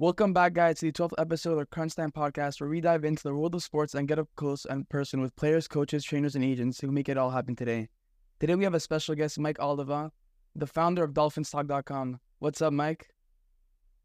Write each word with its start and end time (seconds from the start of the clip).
Welcome 0.00 0.32
back, 0.32 0.54
guys, 0.54 0.78
to 0.78 0.86
the 0.86 0.92
12th 0.92 1.12
episode 1.18 1.52
of 1.52 1.58
the 1.58 1.66
Crunch 1.66 1.94
Time 1.94 2.10
podcast, 2.10 2.58
where 2.58 2.70
we 2.70 2.80
dive 2.80 3.04
into 3.04 3.22
the 3.22 3.34
world 3.34 3.54
of 3.54 3.62
sports 3.62 3.94
and 3.94 4.08
get 4.08 4.18
up 4.18 4.30
close 4.34 4.64
and 4.64 4.88
person 4.88 5.20
with 5.20 5.36
players, 5.36 5.68
coaches, 5.68 6.04
trainers, 6.04 6.34
and 6.34 6.42
agents 6.42 6.80
who 6.80 6.90
make 6.90 7.10
it 7.10 7.18
all 7.18 7.28
happen 7.28 7.54
today. 7.54 7.90
Today, 8.38 8.54
we 8.54 8.64
have 8.64 8.72
a 8.72 8.80
special 8.80 9.14
guest, 9.14 9.38
Mike 9.38 9.60
Oliva, 9.60 10.10
the 10.56 10.66
founder 10.66 11.04
of 11.04 11.12
DolphinsTalk.com. 11.12 12.18
What's 12.38 12.62
up, 12.62 12.72
Mike? 12.72 13.10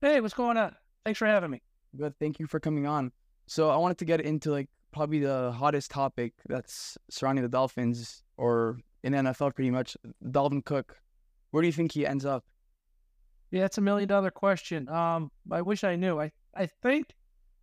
Hey, 0.02 0.20
what's 0.20 0.34
going 0.34 0.58
on? 0.58 0.76
Thanks 1.06 1.18
for 1.18 1.28
having 1.28 1.52
me. 1.52 1.62
Good. 1.96 2.20
Thank 2.20 2.42
you 2.42 2.46
for 2.46 2.60
coming 2.60 2.86
on. 2.86 3.14
So, 3.48 3.70
I 3.70 3.78
wanted 3.78 3.98
to 4.00 4.06
get 4.06 4.20
into 4.20 4.52
like 4.52 4.68
probably 4.92 5.20
the 5.20 5.54
hottest 5.54 5.92
topic 5.92 6.34
that's 6.50 6.98
surrounding 7.10 7.44
the 7.44 7.48
Dolphins 7.48 8.22
or 8.36 8.80
in 9.06 9.14
NFL 9.14 9.56
pretty 9.56 9.72
much. 9.72 9.96
Dalvin 10.22 10.66
Cook. 10.66 10.98
Where 11.52 11.62
do 11.62 11.68
you 11.68 11.74
think 11.74 11.94
he 11.94 12.06
ends 12.06 12.26
up? 12.26 12.44
Yeah, 13.56 13.64
it's 13.64 13.78
a 13.78 13.82
million 13.82 14.10
dollar 14.10 14.32
question. 14.32 14.90
Um, 14.90 15.32
I 15.50 15.62
wish 15.62 15.86
I 15.86 15.96
knew. 15.96 16.20
I, 16.20 16.30
I 16.54 16.66
think 16.66 17.16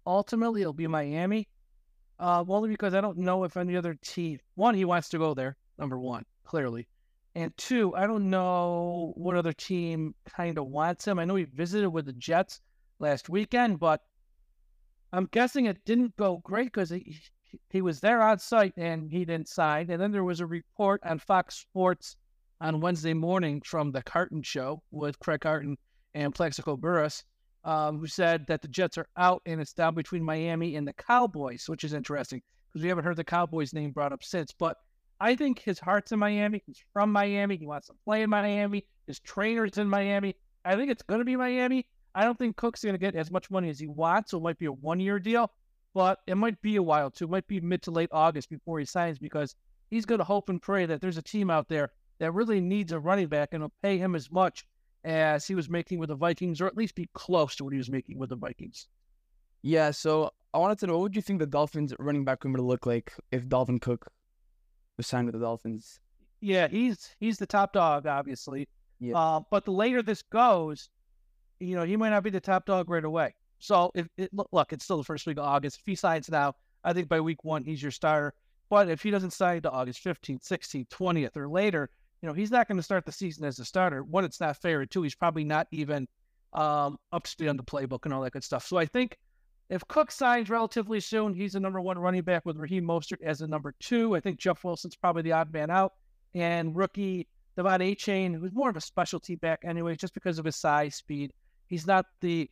ultimately 0.07 0.63
it'll 0.63 0.73
be 0.73 0.87
Miami. 0.87 1.49
Uh, 2.19 2.43
only 2.49 2.71
because 2.71 2.95
I 2.95 3.03
don't 3.03 3.19
know 3.19 3.45
if 3.45 3.59
any 3.59 3.77
other 3.77 3.99
team. 4.03 4.39
One, 4.55 4.75
he 4.75 4.87
wants 4.87 5.11
to 5.11 5.19
go 5.19 5.35
there. 5.35 5.55
Number 5.79 5.99
one, 5.99 6.25
clearly, 6.45 6.89
and 7.35 7.55
two, 7.59 7.95
I 7.95 8.07
don't 8.07 8.31
know 8.31 9.13
what 9.17 9.37
other 9.37 9.53
team 9.53 10.15
kind 10.27 10.57
of 10.57 10.69
wants 10.69 11.07
him. 11.07 11.19
I 11.19 11.27
know 11.27 11.35
he 11.35 11.45
visited 11.45 11.91
with 11.91 12.07
the 12.07 12.15
Jets 12.15 12.63
last 12.99 13.29
weekend, 13.29 13.79
but 13.79 14.01
I'm 15.13 15.29
guessing 15.31 15.67
it 15.67 15.85
didn't 15.85 16.17
go 16.17 16.41
great 16.43 16.73
because 16.73 16.89
he 16.89 17.21
he 17.69 17.83
was 17.83 18.01
there 18.01 18.23
on 18.23 18.39
site 18.39 18.73
and 18.79 19.13
he 19.13 19.27
didn't 19.27 19.49
sign. 19.49 19.91
And 19.91 20.01
then 20.01 20.11
there 20.11 20.25
was 20.25 20.41
a 20.41 20.47
report 20.47 21.03
on 21.05 21.19
Fox 21.19 21.57
Sports 21.57 22.17
on 22.63 22.81
Wednesday 22.81 23.13
morning 23.13 23.61
from 23.65 23.91
the 23.91 24.03
Carton 24.03 24.41
show 24.41 24.81
with 24.93 25.19
Craig 25.19 25.41
Carton 25.41 25.77
and 26.15 26.33
Plaxico 26.33 26.77
Burress, 26.77 27.25
um, 27.65 27.99
who 27.99 28.07
said 28.07 28.47
that 28.47 28.63
the 28.63 28.69
Jets 28.69 28.97
are 28.97 29.09
out 29.17 29.43
and 29.47 29.61
it's 29.61 29.73
down 29.73 29.97
between 29.97 30.23
Miami 30.23 30.77
and 30.77 30.87
the 30.87 30.93
Cowboys, 30.93 31.65
which 31.67 31.83
is 31.83 31.93
interesting 31.93 32.41
because 32.69 32.85
we 32.85 32.89
haven't 32.89 33.05
heard 33.05 33.17
the 33.17 33.25
Cowboys 33.25 33.75
name 33.75 33.91
brought 33.91 34.13
up 34.13 34.23
since. 34.23 34.53
But 34.57 34.77
I 35.21 35.35
think 35.35 35.59
his 35.59 35.81
heart's 35.81 36.13
in 36.13 36.21
Miami. 36.21 36.63
He's 36.65 36.81
from 36.93 37.11
Miami. 37.11 37.57
He 37.57 37.67
wants 37.67 37.89
to 37.89 37.95
play 38.05 38.23
in 38.23 38.31
Miami. 38.31 38.87
His 39.09 39.19
trainer's 39.19 39.79
in 39.79 39.89
Miami. 39.89 40.37
I 40.65 40.77
think 40.77 40.89
it's 40.89 41.03
going 41.03 41.19
to 41.19 41.25
be 41.25 41.35
Miami. 41.35 41.85
I 42.15 42.23
don't 42.23 42.39
think 42.39 42.57
Cook's 42.57 42.85
going 42.85 42.95
to 42.95 42.99
get 42.99 43.17
as 43.17 43.33
much 43.33 43.51
money 43.51 43.71
as 43.71 43.81
he 43.81 43.89
wants, 43.89 44.31
so 44.31 44.39
it 44.39 44.43
might 44.45 44.59
be 44.59 44.67
a 44.67 44.73
one 44.73 45.01
year 45.01 45.19
deal, 45.19 45.51
but 45.95 46.21
it 46.29 46.37
might 46.37 46.63
be 46.63 46.77
a 46.77 46.83
while 46.83 47.11
too. 47.11 47.25
It 47.25 47.31
might 47.31 47.49
be 47.49 47.61
mid 47.61 47.83
to 47.83 47.91
late 47.91 48.11
August 48.13 48.51
before 48.51 48.79
he 48.79 48.85
signs 48.85 49.19
because 49.19 49.57
he's 49.91 50.07
going 50.07 50.21
to 50.21 50.25
hope 50.25 50.49
and 50.49 50.63
pray 50.63 50.87
that 50.87 51.01
there's 51.01 51.17
a 51.17 51.23
team 51.23 51.51
out 51.51 51.69
there 51.69 51.91
that 52.19 52.33
really 52.33 52.61
needs 52.61 52.93
a 52.93 53.01
running 53.01 53.29
back 53.29 53.51
and 53.53 53.63
will 53.63 53.73
pay 53.83 53.99
him 53.99 54.15
as 54.15 54.31
much 54.31 54.65
as 55.05 55.47
he 55.47 55.55
was 55.55 55.69
making 55.69 55.99
with 55.99 56.09
the 56.09 56.15
Vikings, 56.15 56.61
or 56.61 56.67
at 56.67 56.77
least 56.77 56.95
be 56.95 57.09
close 57.15 57.57
to 57.57 57.65
what 57.65 57.73
he 57.73 57.79
was 57.79 57.91
making 57.91 58.19
with 58.19 58.31
the 58.31 58.37
Vikings. 58.37 58.89
Yeah, 59.63 59.91
so 59.91 60.31
I 60.55 60.59
wanted 60.59 60.79
to 60.81 60.87
know 60.87 60.95
what 60.95 61.03
would 61.03 61.17
you 61.17 61.23
think 61.23 61.39
the 61.39 61.47
Dolphins 61.47 61.95
running 61.99 62.25
back 62.25 62.45
room 62.45 62.53
would 62.53 62.63
look 62.63 62.87
like 62.87 63.13
if 63.31 63.47
Dalvin 63.47 63.81
Cook 63.81 64.07
was 64.97 65.07
signed 65.07 65.27
with 65.27 65.35
the 65.35 65.41
Dolphins? 65.41 66.01
Yeah, 66.41 66.69
he's 66.69 67.15
he's 67.21 67.39
the 67.39 67.47
top 67.47 67.73
dog, 67.73 68.07
obviously. 68.07 68.69
Yeah. 68.99 69.17
Uh, 69.17 69.41
but 69.51 69.65
the 69.65 69.73
later 69.73 70.03
this 70.03 70.23
goes, 70.23 70.91
you 71.61 71.77
know, 71.77 71.85
he 71.85 71.97
might 71.97 72.11
not 72.11 72.25
be 72.25 72.31
the 72.31 72.41
top 72.41 72.67
dog 72.67 72.91
right 72.91 73.05
away. 73.05 73.35
So 73.59 73.93
if 73.95 74.09
it, 74.17 74.31
look, 74.33 74.73
it's 74.73 74.85
still 74.85 74.99
the 74.99 75.05
first 75.05 75.27
week 75.27 75.39
of 75.39 75.45
August. 75.45 75.79
If 75.79 75.87
he 75.87 75.95
signs 75.95 76.29
now, 76.29 76.55
I 76.83 76.93
think 76.93 77.09
by 77.09 77.21
week 77.21 77.45
one 77.45 77.65
he's 77.65 77.81
your 77.81 77.93
starter. 77.93 78.35
But 78.69 78.89
if 78.89 79.03
he 79.03 79.11
doesn't 79.11 79.33
sign 79.33 79.63
to 79.63 79.71
August 79.71 80.03
15th, 80.03 80.49
16th, 80.49 80.89
20th, 80.89 81.37
or 81.37 81.49
later, 81.49 81.91
you 82.23 82.29
know, 82.29 82.35
he's 82.35 82.51
not 82.51 82.69
going 82.69 82.77
to 82.77 82.83
start 82.83 83.05
the 83.05 83.13
season 83.13 83.45
as 83.45 83.59
a 83.59 83.65
starter. 83.65 84.05
One, 84.05 84.25
it's 84.25 84.41
not 84.41 84.57
fair. 84.57 84.87
Two, 84.87 85.03
he's 85.03 85.15
probably 85.15 85.45
not 85.45 85.67
even 85.73 86.07
um, 86.53 86.99
up 87.13 87.25
to 87.25 87.31
speed 87.31 87.49
on 87.49 87.57
the 87.57 87.65
playbook 87.65 88.05
and 88.05 88.15
all 88.15 88.23
that 88.23 88.33
good 88.33 88.45
stuff. 88.45 88.65
So 88.67 88.77
I 88.77 88.87
think 88.87 89.19
if 89.69 89.87
Cook 89.89 90.13
signs 90.13 90.49
relatively 90.49 91.01
soon, 91.01 91.35
he's 91.35 91.55
the 91.55 91.61
number 91.61 91.81
one 91.81 91.99
running 91.99 92.23
back 92.23 92.47
with 92.47 92.59
Raheem 92.59 92.85
Mostert 92.85 93.23
as 93.23 93.41
the 93.41 93.49
number 93.49 93.75
two. 93.81 94.15
I 94.15 94.21
think 94.21 94.39
Jeff 94.39 94.63
Wilson's 94.63 94.97
probably 94.97 95.23
the 95.23 95.33
odd 95.33 95.53
man 95.53 95.71
out. 95.71 95.95
And 96.35 96.77
rookie 96.77 97.27
De'Von 97.59 97.81
Achane, 97.81 98.39
who's 98.39 98.53
more 98.53 98.71
of 98.71 98.77
a 98.77 98.81
specialty 98.81 99.35
back 99.35 99.61
anyway, 99.65 99.97
just 99.97 100.15
because 100.15 100.39
of 100.39 100.45
his 100.45 100.57
size, 100.57 100.95
speed. 100.95 101.33
He's 101.67 101.87
not 101.87 102.07
the 102.21 102.49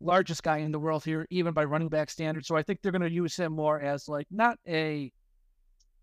largest 0.00 0.42
guy 0.42 0.58
in 0.58 0.72
the 0.72 0.78
world 0.78 1.04
here, 1.04 1.26
even 1.30 1.54
by 1.54 1.64
running 1.64 1.88
back 1.88 2.10
standards. 2.10 2.46
So 2.46 2.56
I 2.56 2.62
think 2.62 2.82
they're 2.82 2.92
going 2.92 3.02
to 3.02 3.10
use 3.10 3.36
him 3.36 3.52
more 3.52 3.80
as 3.80 4.08
like 4.08 4.26
not 4.30 4.58
a 4.68 5.12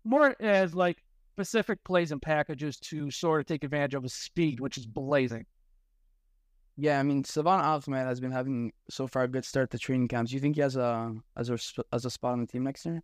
more 0.04 0.34
as 0.40 0.74
like 0.74 1.02
specific 1.34 1.82
plays 1.84 2.12
and 2.12 2.20
packages 2.20 2.78
to 2.78 3.10
sort 3.10 3.40
of 3.40 3.46
take 3.46 3.64
advantage 3.64 3.94
of 3.94 4.02
his 4.02 4.14
speed, 4.14 4.60
which 4.60 4.76
is 4.76 4.86
blazing. 4.86 5.46
Yeah, 6.76 6.98
I 6.98 7.02
mean, 7.02 7.24
Salvon 7.24 7.60
Ahmed 7.60 8.06
has 8.06 8.20
been 8.20 8.32
having 8.32 8.72
so 8.88 9.06
far 9.06 9.24
a 9.24 9.28
good 9.28 9.44
start 9.44 9.70
to 9.70 9.78
training 9.78 10.08
camps. 10.08 10.30
Do 10.30 10.36
you 10.36 10.40
think 10.40 10.54
he 10.54 10.62
has 10.62 10.76
a 10.76 11.14
as 11.36 11.50
a 11.50 11.58
as 11.92 12.04
a 12.04 12.10
spot 12.10 12.32
on 12.32 12.40
the 12.40 12.46
team 12.46 12.64
next 12.64 12.86
year? 12.86 13.02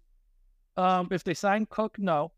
Um, 0.77 1.09
if 1.11 1.25
they 1.25 1.35
sign 1.35 1.67
Cook, 1.67 1.99
no. 1.99 2.33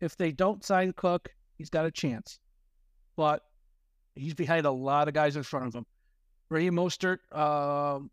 If 0.00 0.16
they 0.16 0.32
don't 0.32 0.64
sign 0.64 0.92
Cook, 0.96 1.32
he's 1.56 1.70
got 1.70 1.86
a 1.86 1.90
chance, 1.90 2.40
but 3.16 3.42
he's 4.14 4.34
behind 4.34 4.66
a 4.66 4.70
lot 4.70 5.08
of 5.08 5.14
guys 5.14 5.36
in 5.36 5.42
front 5.42 5.66
of 5.66 5.74
him. 5.74 5.86
Raheem 6.48 6.74
Mostert, 6.74 7.18
um, 7.36 8.10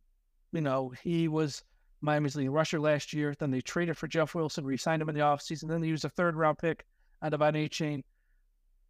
you 0.52 0.62
know, 0.62 0.94
he 1.04 1.28
was 1.28 1.64
Miami's 2.02 2.36
leading 2.36 2.52
rusher 2.52 2.80
last 2.80 3.14
year. 3.14 3.36
Then 3.38 3.52
they 3.52 3.62
traded 3.62 3.98
for 3.98 4.08
Jeff 4.08 4.36
Wilson, 4.36 4.66
re-signed 4.66 5.02
him 5.02 5.10
in 5.10 5.16
the 5.16 5.22
offseason. 5.22 5.68
Then 5.68 5.82
they 5.82 5.88
used 5.88 6.06
a 6.06 6.10
third 6.10 6.36
round 6.36 6.58
pick 6.58 6.86
on 7.22 7.32
De'Von 7.32 7.54
Achane. 7.54 8.04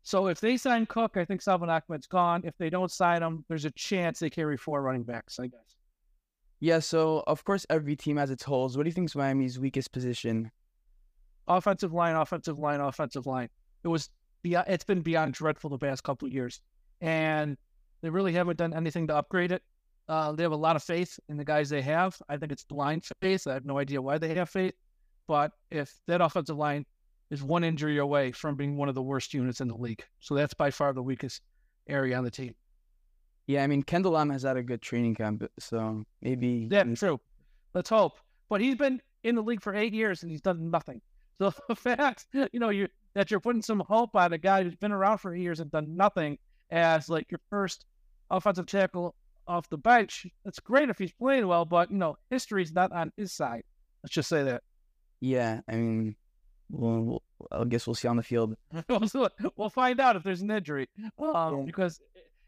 So 0.04 0.28
if 0.28 0.40
they 0.40 0.58
sign 0.58 0.86
Cook, 0.88 1.18
I 1.18 1.26
think 1.26 1.42
Salvon 1.42 1.70
Ahmed's 1.70 2.08
gone. 2.08 2.42
If 2.44 2.58
they 2.58 2.70
don't 2.70 2.92
sign 2.92 3.22
him, 3.22 3.46
there's 3.48 3.66
a 3.66 3.72
chance 3.72 4.20
they 4.20 4.30
carry 4.30 4.58
four 4.58 4.82
running 4.82 5.04
backs, 5.04 5.40
I 5.40 5.48
guess. 5.48 5.76
Yeah, 6.60 6.80
so 6.80 7.24
of 7.28 7.44
course 7.44 7.66
every 7.70 7.96
team 7.96 8.18
has 8.18 8.32
its 8.32 8.44
holes. 8.44 8.78
What 8.78 8.84
do 8.84 8.90
you 8.90 8.94
think 8.94 9.10
is 9.10 9.16
Miami's 9.16 9.60
weakest 9.60 9.92
position? 9.92 10.52
Offensive 11.48 11.94
line, 11.94 12.16
offensive 12.16 12.60
line, 12.60 12.80
offensive 12.80 13.26
line. 13.28 13.50
It 13.84 13.90
was 13.90 14.10
beyond, 14.42 14.68
it's 14.70 14.84
been 14.84 15.02
beyond 15.02 15.34
dreadful 15.34 15.70
the 15.70 15.78
past 15.78 16.04
couple 16.04 16.28
of 16.28 16.34
years. 16.34 16.62
And 17.02 17.58
they 18.02 18.10
really 18.10 18.34
haven't 18.34 18.58
done 18.58 18.74
anything 18.74 19.08
to 19.08 19.16
upgrade 19.16 19.52
it. 19.52 19.64
Uh, 20.12 20.34
they 20.34 20.44
have 20.44 20.52
a 20.52 20.58
lot 20.58 20.76
of 20.76 20.84
faith 20.84 21.18
in 21.30 21.38
the 21.38 21.46
guys 21.46 21.70
they 21.70 21.82
have. 21.82 22.22
I 22.28 22.36
think 22.36 22.52
it's 22.52 22.66
blind 22.66 23.06
faith. 23.22 23.48
I 23.48 23.54
have 23.54 23.64
no 23.64 23.78
idea 23.78 24.02
why 24.02 24.18
they 24.18 24.34
have 24.34 24.50
faith. 24.50 24.74
But 25.26 25.54
if 25.70 26.02
that 26.08 26.20
offensive 26.20 26.58
line 26.58 26.86
is 27.30 27.42
one 27.42 27.64
injury 27.64 27.98
away 27.98 28.34
from 28.34 28.58
being 28.58 28.76
one 28.76 28.90
of 28.90 28.96
the 28.96 29.02
worst 29.02 29.34
units 29.34 29.62
in 29.62 29.70
the 29.70 29.78
league, 29.78 30.04
so 30.20 30.36
that's 30.36 30.54
by 30.54 30.70
far 30.70 30.92
the 30.92 31.02
weakest 31.02 31.42
area 31.88 32.18
on 32.18 32.26
the 32.26 32.30
team. 32.30 32.54
Yeah, 33.48 33.64
I 33.64 33.68
mean 33.68 33.84
Kendall 33.84 34.12
Lamm 34.12 34.34
has 34.34 34.44
had 34.44 34.58
a 34.58 34.64
good 34.64 34.82
training 34.82 35.16
camp, 35.16 35.46
so 35.60 36.04
maybe 36.22 36.68
yeah, 36.70 36.84
true. 36.94 37.18
Let's 37.74 37.90
hope. 37.90 38.18
But 38.50 38.60
he's 38.60 38.76
been 38.76 39.02
in 39.24 39.36
the 39.36 39.42
league 39.42 39.62
for 39.62 39.74
eight 39.74 39.94
years 39.94 40.24
and 40.24 40.32
he's 40.32 40.42
done 40.42 40.70
nothing. 40.70 41.02
So 41.42 41.54
the 41.70 41.76
fact, 41.76 42.28
you 42.34 42.60
know, 42.60 42.70
you 42.70 42.88
that 43.16 43.32
you're 43.32 43.40
putting 43.40 43.64
some 43.64 43.80
hope 43.88 44.16
on 44.16 44.34
a 44.34 44.38
guy 44.38 44.62
who's 44.62 44.76
been 44.76 44.92
around 44.92 45.20
for 45.20 45.34
eight 45.34 45.42
years 45.42 45.60
and 45.60 45.72
done 45.72 45.96
nothing 45.96 46.38
as 46.70 47.10
like 47.10 47.32
your 47.32 47.40
first 47.50 47.86
offensive 48.30 48.68
tackle 48.68 49.16
off 49.48 49.70
the 49.70 49.78
bench. 49.78 50.28
That's 50.44 50.60
great 50.60 50.90
if 50.90 50.98
he's 50.98 51.12
playing 51.12 51.48
well, 51.48 51.66
but 51.66 51.92
you 51.92 51.98
know, 51.98 52.18
history's 52.30 52.74
not 52.74 52.92
on 52.92 53.12
his 53.18 53.32
side. 53.32 53.64
Let's 54.04 54.14
just 54.14 54.30
say 54.30 54.44
that. 54.44 54.64
Yeah, 55.20 55.62
I 55.70 55.76
mean, 55.76 56.16
well, 56.70 57.22
I 57.52 57.64
guess 57.66 57.86
we'll 57.86 57.96
see 57.96 58.08
on 58.08 58.18
the 58.18 58.24
field. 58.24 58.56
we'll 59.56 59.70
find 59.70 60.00
out 60.00 60.16
if 60.16 60.24
there's 60.24 60.42
an 60.42 60.50
injury, 60.50 60.90
um, 61.20 61.60
yeah. 61.60 61.64
because 61.66 62.00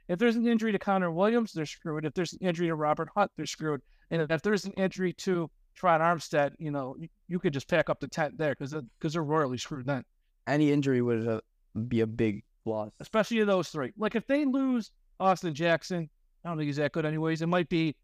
if 0.07 0.19
there's 0.19 0.35
an 0.35 0.47
injury 0.47 0.71
to 0.71 0.79
Connor 0.79 1.11
Williams, 1.11 1.53
they're 1.53 1.65
screwed. 1.65 2.05
If 2.05 2.13
there's 2.13 2.33
an 2.33 2.39
injury 2.41 2.67
to 2.67 2.75
Robert 2.75 3.09
Hunt, 3.15 3.31
they're 3.37 3.45
screwed. 3.45 3.81
And 4.11 4.21
if 4.31 4.41
there's 4.41 4.65
an 4.65 4.73
injury 4.73 5.13
to 5.13 5.49
Tron 5.75 6.01
Armstead, 6.01 6.53
you 6.59 6.71
know, 6.71 6.95
you, 6.99 7.07
you 7.27 7.39
could 7.39 7.53
just 7.53 7.67
pack 7.67 7.89
up 7.89 7.99
the 7.99 8.07
tent 8.07 8.37
there 8.37 8.55
because 8.57 8.75
because 8.99 9.13
they're 9.13 9.23
royally 9.23 9.57
screwed 9.57 9.85
then. 9.85 10.03
Any 10.45 10.71
injury 10.71 11.01
would 11.01 11.27
uh, 11.27 11.41
be 11.87 12.01
a 12.01 12.07
big 12.07 12.43
loss, 12.65 12.91
especially 12.99 13.43
those 13.43 13.69
three. 13.69 13.93
Like 13.97 14.15
if 14.15 14.27
they 14.27 14.45
lose 14.45 14.91
Austin 15.19 15.53
Jackson, 15.53 16.09
I 16.43 16.49
don't 16.49 16.57
think 16.57 16.67
he's 16.67 16.77
that 16.77 16.91
good, 16.91 17.05
anyways. 17.05 17.41
It 17.41 17.47
might 17.47 17.69
be 17.69 17.95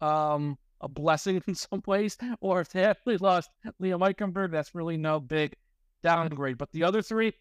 um, 0.00 0.58
a 0.80 0.88
blessing 0.88 1.42
in 1.46 1.54
some 1.54 1.82
ways, 1.86 2.16
or 2.40 2.60
if 2.60 2.70
they 2.70 2.84
actually 2.84 3.18
lost 3.18 3.50
Liam 3.80 4.00
Eichenberg, 4.00 4.50
that's 4.50 4.74
really 4.74 4.96
no 4.96 5.20
big 5.20 5.54
downgrade. 6.02 6.58
But 6.58 6.72
the 6.72 6.84
other 6.84 7.02
three, 7.02 7.32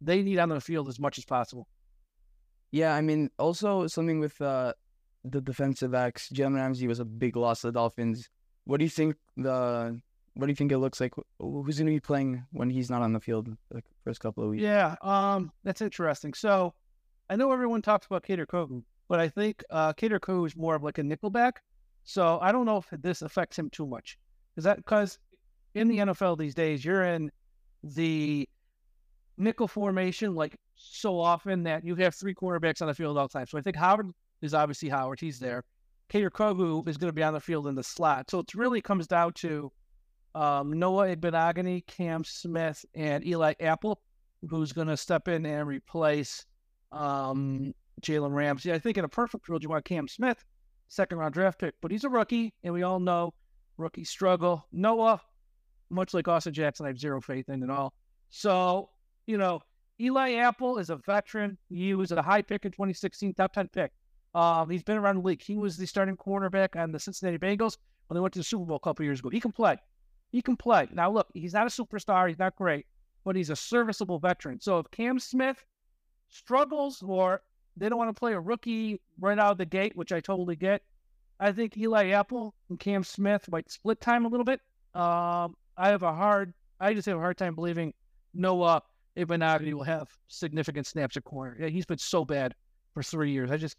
they 0.00 0.22
need 0.22 0.38
on 0.38 0.48
the 0.48 0.60
field 0.60 0.88
as 0.88 0.98
much 0.98 1.18
as 1.18 1.24
possible. 1.24 1.68
Yeah, 2.70 2.94
I 2.94 3.00
mean, 3.00 3.30
also 3.38 3.86
something 3.88 4.20
with 4.20 4.40
uh, 4.40 4.74
the 5.24 5.40
defensive 5.40 5.90
backs. 5.90 6.28
Jalen 6.28 6.54
Ramsey 6.54 6.86
was 6.86 7.00
a 7.00 7.04
big 7.04 7.36
loss 7.36 7.62
to 7.62 7.68
the 7.68 7.72
Dolphins. 7.72 8.28
What 8.64 8.78
do 8.78 8.84
you 8.84 8.90
think 8.90 9.16
the 9.36 10.00
what 10.34 10.46
do 10.46 10.52
you 10.52 10.56
think 10.56 10.70
it 10.70 10.78
looks 10.78 11.00
like? 11.00 11.12
Who's 11.40 11.78
going 11.78 11.86
to 11.86 11.92
be 11.92 12.00
playing 12.00 12.44
when 12.52 12.70
he's 12.70 12.88
not 12.88 13.02
on 13.02 13.12
the 13.12 13.20
field 13.20 13.48
the 13.70 13.82
first 14.04 14.20
couple 14.20 14.44
of 14.44 14.50
weeks? 14.50 14.62
Yeah, 14.62 14.94
um, 15.02 15.50
that's 15.64 15.80
interesting. 15.80 16.34
So 16.34 16.74
I 17.28 17.36
know 17.36 17.52
everyone 17.52 17.82
talks 17.82 18.06
about 18.06 18.22
Kader 18.22 18.46
Kohou, 18.46 18.82
but 19.10 19.18
I 19.18 19.28
think 19.28 19.64
uh, 19.70 19.92
Kohou 19.92 20.46
is 20.46 20.56
more 20.56 20.76
of 20.76 20.84
like 20.84 20.98
a 20.98 21.02
nickelback. 21.02 21.54
So 22.04 22.38
I 22.40 22.52
don't 22.52 22.64
know 22.64 22.76
if 22.76 22.86
this 23.02 23.22
affects 23.22 23.58
him 23.58 23.68
too 23.68 23.84
much. 23.84 24.16
Is 24.56 24.62
that 24.62 24.76
because 24.76 25.18
in 25.74 25.88
the 25.88 25.98
NFL 25.98 26.38
these 26.38 26.54
days, 26.54 26.84
you're 26.84 27.02
in 27.02 27.28
the 27.82 28.48
nickel 29.36 29.66
formation 29.66 30.36
like 30.36 30.56
so 30.76 31.18
often 31.18 31.64
that 31.64 31.84
you 31.84 31.96
have 31.96 32.14
three 32.14 32.34
quarterbacks 32.34 32.80
on 32.82 32.86
the 32.86 32.94
field 32.94 33.18
all 33.18 33.26
the 33.26 33.32
time. 33.32 33.48
So 33.48 33.58
I 33.58 33.62
think 33.62 33.74
Howard 33.74 34.12
is 34.42 34.54
obviously 34.54 34.88
Howard. 34.88 35.18
He's 35.18 35.40
there. 35.40 35.64
Kader 36.08 36.30
Kohou 36.30 36.86
is 36.88 36.96
going 36.96 37.08
to 37.08 37.12
be 37.12 37.24
on 37.24 37.34
the 37.34 37.40
field 37.40 37.66
in 37.66 37.74
the 37.74 37.82
slot. 37.82 38.30
So 38.30 38.38
it 38.38 38.54
really 38.54 38.80
comes 38.80 39.08
down 39.08 39.32
to 39.34 39.72
um, 40.36 40.72
Noah 40.72 41.16
Igbinoghene, 41.16 41.84
Cam 41.88 42.22
Smith, 42.22 42.84
and 42.94 43.26
Eli 43.26 43.54
Apple, 43.58 44.00
who's 44.48 44.72
going 44.72 44.88
to 44.88 44.96
step 44.96 45.26
in 45.26 45.44
and 45.46 45.66
replace 45.66 46.46
um, 46.92 47.74
Jalen 48.00 48.34
Ramsey. 48.34 48.72
I 48.72 48.78
think 48.78 48.98
in 48.98 49.04
a 49.04 49.08
perfect 49.08 49.48
world, 49.48 49.62
you 49.62 49.68
want 49.68 49.84
Cam 49.84 50.08
Smith, 50.08 50.44
second 50.88 51.18
round 51.18 51.34
draft 51.34 51.58
pick, 51.58 51.74
but 51.80 51.90
he's 51.90 52.04
a 52.04 52.08
rookie, 52.08 52.52
and 52.62 52.74
we 52.74 52.82
all 52.82 53.00
know 53.00 53.32
rookies 53.76 54.10
struggle. 54.10 54.66
Noah, 54.72 55.20
much 55.90 56.14
like 56.14 56.28
Austin 56.28 56.52
Jackson, 56.52 56.86
I 56.86 56.90
have 56.90 56.98
zero 56.98 57.20
faith 57.20 57.48
in 57.48 57.62
at 57.62 57.70
all. 57.70 57.92
So, 58.30 58.90
you 59.26 59.38
know, 59.38 59.60
Eli 60.00 60.34
Apple 60.34 60.78
is 60.78 60.90
a 60.90 60.96
veteran. 60.96 61.58
He 61.68 61.94
was 61.94 62.12
a 62.12 62.22
high 62.22 62.42
pick 62.42 62.64
in 62.64 62.72
2016, 62.72 63.34
top 63.34 63.52
10 63.52 63.68
pick. 63.68 63.92
Um, 64.34 64.70
he's 64.70 64.82
been 64.82 64.96
around 64.96 65.16
the 65.16 65.22
league. 65.22 65.42
He 65.42 65.56
was 65.56 65.76
the 65.76 65.86
starting 65.86 66.16
cornerback 66.16 66.80
on 66.80 66.92
the 66.92 66.98
Cincinnati 67.00 67.38
Bengals 67.38 67.76
when 68.06 68.14
they 68.14 68.20
went 68.20 68.32
to 68.34 68.40
the 68.40 68.44
Super 68.44 68.64
Bowl 68.64 68.76
a 68.76 68.80
couple 68.80 69.04
years 69.04 69.18
ago. 69.18 69.28
He 69.28 69.40
can 69.40 69.52
play. 69.52 69.76
He 70.30 70.40
can 70.40 70.56
play. 70.56 70.88
Now, 70.92 71.10
look, 71.10 71.26
he's 71.34 71.52
not 71.52 71.66
a 71.66 71.70
superstar. 71.70 72.28
He's 72.28 72.38
not 72.38 72.54
great, 72.54 72.86
but 73.24 73.34
he's 73.34 73.50
a 73.50 73.56
serviceable 73.56 74.20
veteran. 74.20 74.60
So 74.60 74.78
if 74.78 74.90
Cam 74.92 75.18
Smith 75.18 75.64
struggles 76.28 77.02
or 77.02 77.42
they 77.80 77.88
don't 77.88 77.98
want 77.98 78.14
to 78.14 78.18
play 78.18 78.34
a 78.34 78.40
rookie 78.40 79.00
right 79.18 79.38
out 79.38 79.52
of 79.52 79.58
the 79.58 79.66
gate, 79.66 79.96
which 79.96 80.12
I 80.12 80.20
totally 80.20 80.54
get, 80.54 80.82
I 81.40 81.50
think 81.52 81.76
Eli 81.76 82.10
Apple 82.10 82.54
and 82.68 82.78
Cam 82.78 83.02
Smith 83.02 83.48
might 83.50 83.70
split 83.70 84.00
time 84.00 84.26
a 84.26 84.28
little 84.28 84.44
bit. 84.44 84.60
Um, 84.94 85.56
I 85.76 85.88
have 85.88 86.02
a 86.02 86.12
hard, 86.12 86.52
I 86.78 86.92
just 86.92 87.06
have 87.06 87.16
a 87.16 87.20
hard 87.20 87.38
time 87.38 87.54
believing 87.54 87.94
Noah 88.34 88.82
Igbinoghene 89.16 89.72
will 89.72 89.82
have 89.82 90.08
significant 90.28 90.86
snaps 90.86 91.16
at 91.16 91.24
corner. 91.24 91.56
Yeah, 91.58 91.68
he's 91.68 91.86
been 91.86 91.98
so 91.98 92.24
bad 92.24 92.54
for 92.92 93.02
three 93.02 93.32
years. 93.32 93.50
I 93.50 93.56
just 93.56 93.76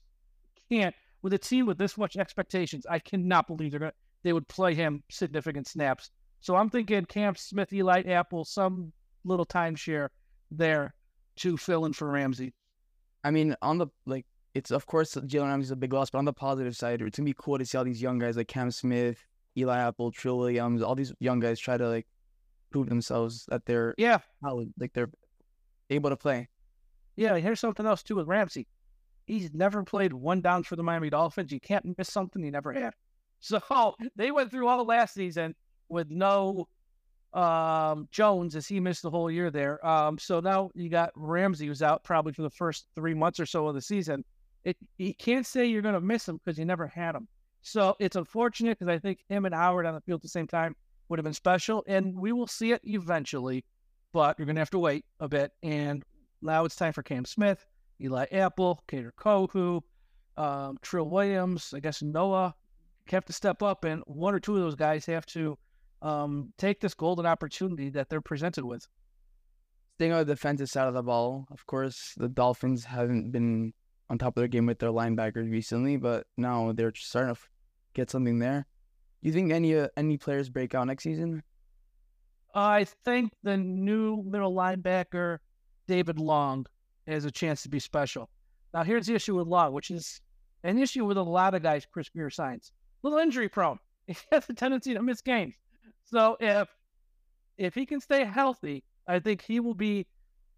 can't, 0.69 0.95
with 1.21 1.33
a 1.33 1.37
team 1.37 1.67
with 1.67 1.77
this 1.77 1.97
much 1.97 2.17
expectations, 2.17 2.85
I 2.89 2.97
cannot 2.97 3.47
believe 3.47 3.71
they're 3.71 3.79
gonna, 3.79 3.93
they 4.23 4.33
would 4.33 4.47
play 4.47 4.73
him 4.73 5.03
significant 5.11 5.67
snaps. 5.67 6.09
So 6.39 6.55
I'm 6.55 6.71
thinking 6.71 7.05
Cam 7.05 7.35
Smith, 7.35 7.71
Eli 7.71 8.01
Apple, 8.01 8.43
some 8.43 8.91
little 9.23 9.45
timeshare 9.45 10.09
there 10.49 10.95
to 11.37 11.57
fill 11.57 11.85
in 11.85 11.93
for 11.93 12.09
Ramsey. 12.09 12.53
I 13.23 13.31
mean, 13.31 13.55
on 13.61 13.77
the 13.77 13.87
like, 14.05 14.25
it's 14.53 14.71
of 14.71 14.85
course 14.85 15.15
Jalen 15.15 15.47
Ramsey's 15.47 15.71
a 15.71 15.75
big 15.75 15.93
loss, 15.93 16.09
but 16.09 16.19
on 16.19 16.25
the 16.25 16.33
positive 16.33 16.75
side, 16.75 17.01
it's 17.01 17.17
gonna 17.17 17.25
be 17.25 17.35
cool 17.37 17.57
to 17.57 17.65
see 17.65 17.77
all 17.77 17.83
these 17.83 18.01
young 18.01 18.19
guys 18.19 18.37
like 18.37 18.47
Cam 18.47 18.71
Smith, 18.71 19.23
Eli 19.57 19.77
Apple, 19.77 20.11
Trill 20.11 20.37
Williams, 20.37 20.81
all 20.81 20.95
these 20.95 21.13
young 21.19 21.39
guys 21.39 21.59
try 21.59 21.77
to 21.77 21.87
like 21.87 22.07
prove 22.71 22.89
themselves 22.89 23.45
that 23.49 23.65
they're 23.65 23.93
yeah, 23.97 24.19
like 24.77 24.93
they're 24.93 25.11
able 25.89 26.09
to 26.09 26.17
play. 26.17 26.49
Yeah, 27.15 27.37
here's 27.37 27.59
something 27.59 27.85
else 27.85 28.03
too 28.03 28.15
with 28.15 28.27
Ramsey. 28.27 28.67
He's 29.25 29.53
never 29.53 29.83
played 29.83 30.13
one 30.13 30.41
down 30.41 30.63
for 30.63 30.75
the 30.75 30.83
Miami 30.83 31.09
Dolphins. 31.09 31.51
You 31.51 31.59
can't 31.59 31.97
miss 31.97 32.11
something 32.11 32.41
he 32.43 32.49
never 32.49 32.73
had. 32.73 32.93
So 33.39 33.61
they 34.15 34.31
went 34.31 34.51
through 34.51 34.67
all 34.67 34.83
last 34.85 35.13
season 35.13 35.55
with 35.89 36.09
no 36.09 36.67
um, 37.33 38.07
Jones 38.11 38.55
as 38.55 38.67
he 38.67 38.79
missed 38.79 39.03
the 39.03 39.09
whole 39.09 39.31
year 39.31 39.49
there. 39.49 39.85
Um, 39.85 40.17
so 40.17 40.39
now 40.39 40.69
you 40.75 40.89
got 40.89 41.11
Ramsey 41.15 41.67
who's 41.67 41.81
out 41.81 42.03
probably 42.03 42.33
for 42.33 42.41
the 42.41 42.49
first 42.49 42.87
three 42.95 43.13
months 43.13 43.39
or 43.39 43.45
so 43.45 43.67
of 43.67 43.75
the 43.75 43.81
season. 43.81 44.23
It 44.63 44.77
you 44.97 45.13
can't 45.15 45.45
say 45.45 45.65
you're 45.65 45.81
going 45.81 45.95
to 45.95 46.01
miss 46.01 46.27
him 46.27 46.39
because 46.43 46.59
you 46.59 46.65
never 46.65 46.87
had 46.87 47.15
him. 47.15 47.27
So 47.61 47.95
it's 47.99 48.15
unfortunate 48.15 48.77
because 48.79 48.93
I 48.93 48.99
think 48.99 49.19
him 49.29 49.45
and 49.45 49.55
Howard 49.55 49.85
on 49.85 49.93
the 49.93 50.01
field 50.01 50.19
at 50.19 50.23
the 50.23 50.29
same 50.29 50.47
time 50.47 50.75
would 51.09 51.19
have 51.19 51.23
been 51.23 51.33
special, 51.33 51.83
and 51.87 52.15
we 52.15 52.31
will 52.31 52.47
see 52.47 52.71
it 52.71 52.81
eventually. 52.83 53.63
But 54.13 54.37
you're 54.37 54.45
going 54.45 54.55
to 54.55 54.61
have 54.61 54.69
to 54.71 54.79
wait 54.79 55.05
a 55.19 55.27
bit. 55.27 55.51
And 55.63 56.03
now 56.41 56.65
it's 56.65 56.75
time 56.75 56.91
for 56.91 57.03
Cam 57.03 57.23
Smith, 57.23 57.65
Eli 58.01 58.25
Apple, 58.31 58.83
Kader 58.87 59.13
Kohou, 59.17 59.81
um, 60.37 60.77
Trill 60.81 61.09
Williams. 61.09 61.73
I 61.73 61.79
guess 61.79 62.01
Noah 62.01 62.53
have 63.07 63.25
to 63.25 63.33
step 63.33 63.63
up, 63.63 63.83
and 63.83 64.03
one 64.05 64.33
or 64.33 64.39
two 64.39 64.55
of 64.55 64.61
those 64.61 64.75
guys 64.75 65.05
have 65.05 65.25
to 65.27 65.57
um, 66.01 66.53
take 66.57 66.79
this 66.79 66.93
golden 66.93 67.25
opportunity 67.25 67.89
that 67.89 68.09
they're 68.09 68.21
presented 68.21 68.65
with. 68.65 68.87
Staying 69.95 70.13
on 70.13 70.19
the 70.19 70.33
defensive 70.33 70.69
side 70.69 70.87
of 70.87 70.93
the 70.93 71.03
ball, 71.03 71.47
of 71.51 71.65
course, 71.67 72.13
the 72.17 72.27
Dolphins 72.27 72.85
haven't 72.85 73.31
been 73.31 73.73
on 74.09 74.17
top 74.17 74.35
of 74.35 74.41
their 74.41 74.47
game 74.47 74.65
with 74.65 74.79
their 74.79 74.89
linebackers 74.89 75.49
recently, 75.49 75.97
but 75.97 76.25
now 76.37 76.71
they're 76.73 76.93
starting 76.95 77.35
to 77.35 77.41
get 77.93 78.09
something 78.09 78.39
there. 78.39 78.65
Do 79.21 79.29
you 79.29 79.33
think 79.33 79.51
any 79.51 79.75
uh, 79.75 79.87
any 79.95 80.17
players 80.17 80.49
break 80.49 80.73
out 80.73 80.87
next 80.87 81.03
season? 81.03 81.43
I 82.53 82.85
think 83.05 83.31
the 83.43 83.55
new 83.55 84.23
middle 84.23 84.53
linebacker, 84.53 85.37
David 85.87 86.19
Long, 86.19 86.65
has 87.07 87.25
a 87.25 87.31
chance 87.31 87.63
to 87.63 87.69
be 87.69 87.79
special. 87.79 88.29
Now, 88.73 88.83
here's 88.83 89.07
the 89.07 89.15
issue 89.15 89.35
with 89.35 89.47
Long, 89.47 89.73
which 89.73 89.91
is 89.91 90.21
an 90.63 90.77
issue 90.77 91.05
with 91.05 91.17
a 91.17 91.23
lot 91.23 91.53
of 91.53 91.63
guys 91.63 91.85
Chris 91.91 92.09
Grier 92.09 92.29
signs. 92.29 92.71
Little 93.03 93.19
injury 93.19 93.49
prone. 93.49 93.79
He 94.07 94.15
has 94.31 94.49
a 94.49 94.53
tendency 94.53 94.93
to 94.93 95.01
miss 95.01 95.21
games. 95.21 95.53
So 96.11 96.37
if 96.39 96.67
if 97.57 97.75
he 97.75 97.85
can 97.85 98.01
stay 98.01 98.25
healthy, 98.25 98.83
I 99.07 99.19
think 99.19 99.41
he 99.41 99.59
will 99.59 99.73
be 99.73 100.07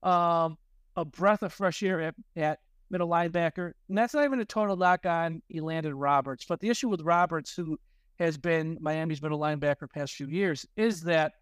um, 0.04 0.58
a 0.96 1.06
breath 1.06 1.44
of 1.44 1.54
fresh 1.54 1.84
air 1.84 2.02
at, 2.02 2.16
at 2.36 2.60
middle 2.90 3.10
linebacker. 3.10 3.74
And 3.90 3.98
that's 3.98 4.14
not 4.14 4.26
even 4.26 4.40
a 4.40 4.46
total 4.46 4.78
knock 4.78 5.06
on 5.06 5.42
Elandon 5.54 5.94
Roberts. 5.96 6.46
But 6.46 6.60
the 6.60 6.70
issue 6.70 6.90
with 6.90 7.02
Roberts, 7.02 7.56
who 7.56 7.78
has 8.20 8.38
been 8.38 8.78
Miami's 8.80 9.22
middle 9.22 9.40
linebacker 9.40 9.90
past 9.90 10.14
few 10.14 10.28
years, 10.28 10.66
is 10.78 11.02
that 11.02 11.34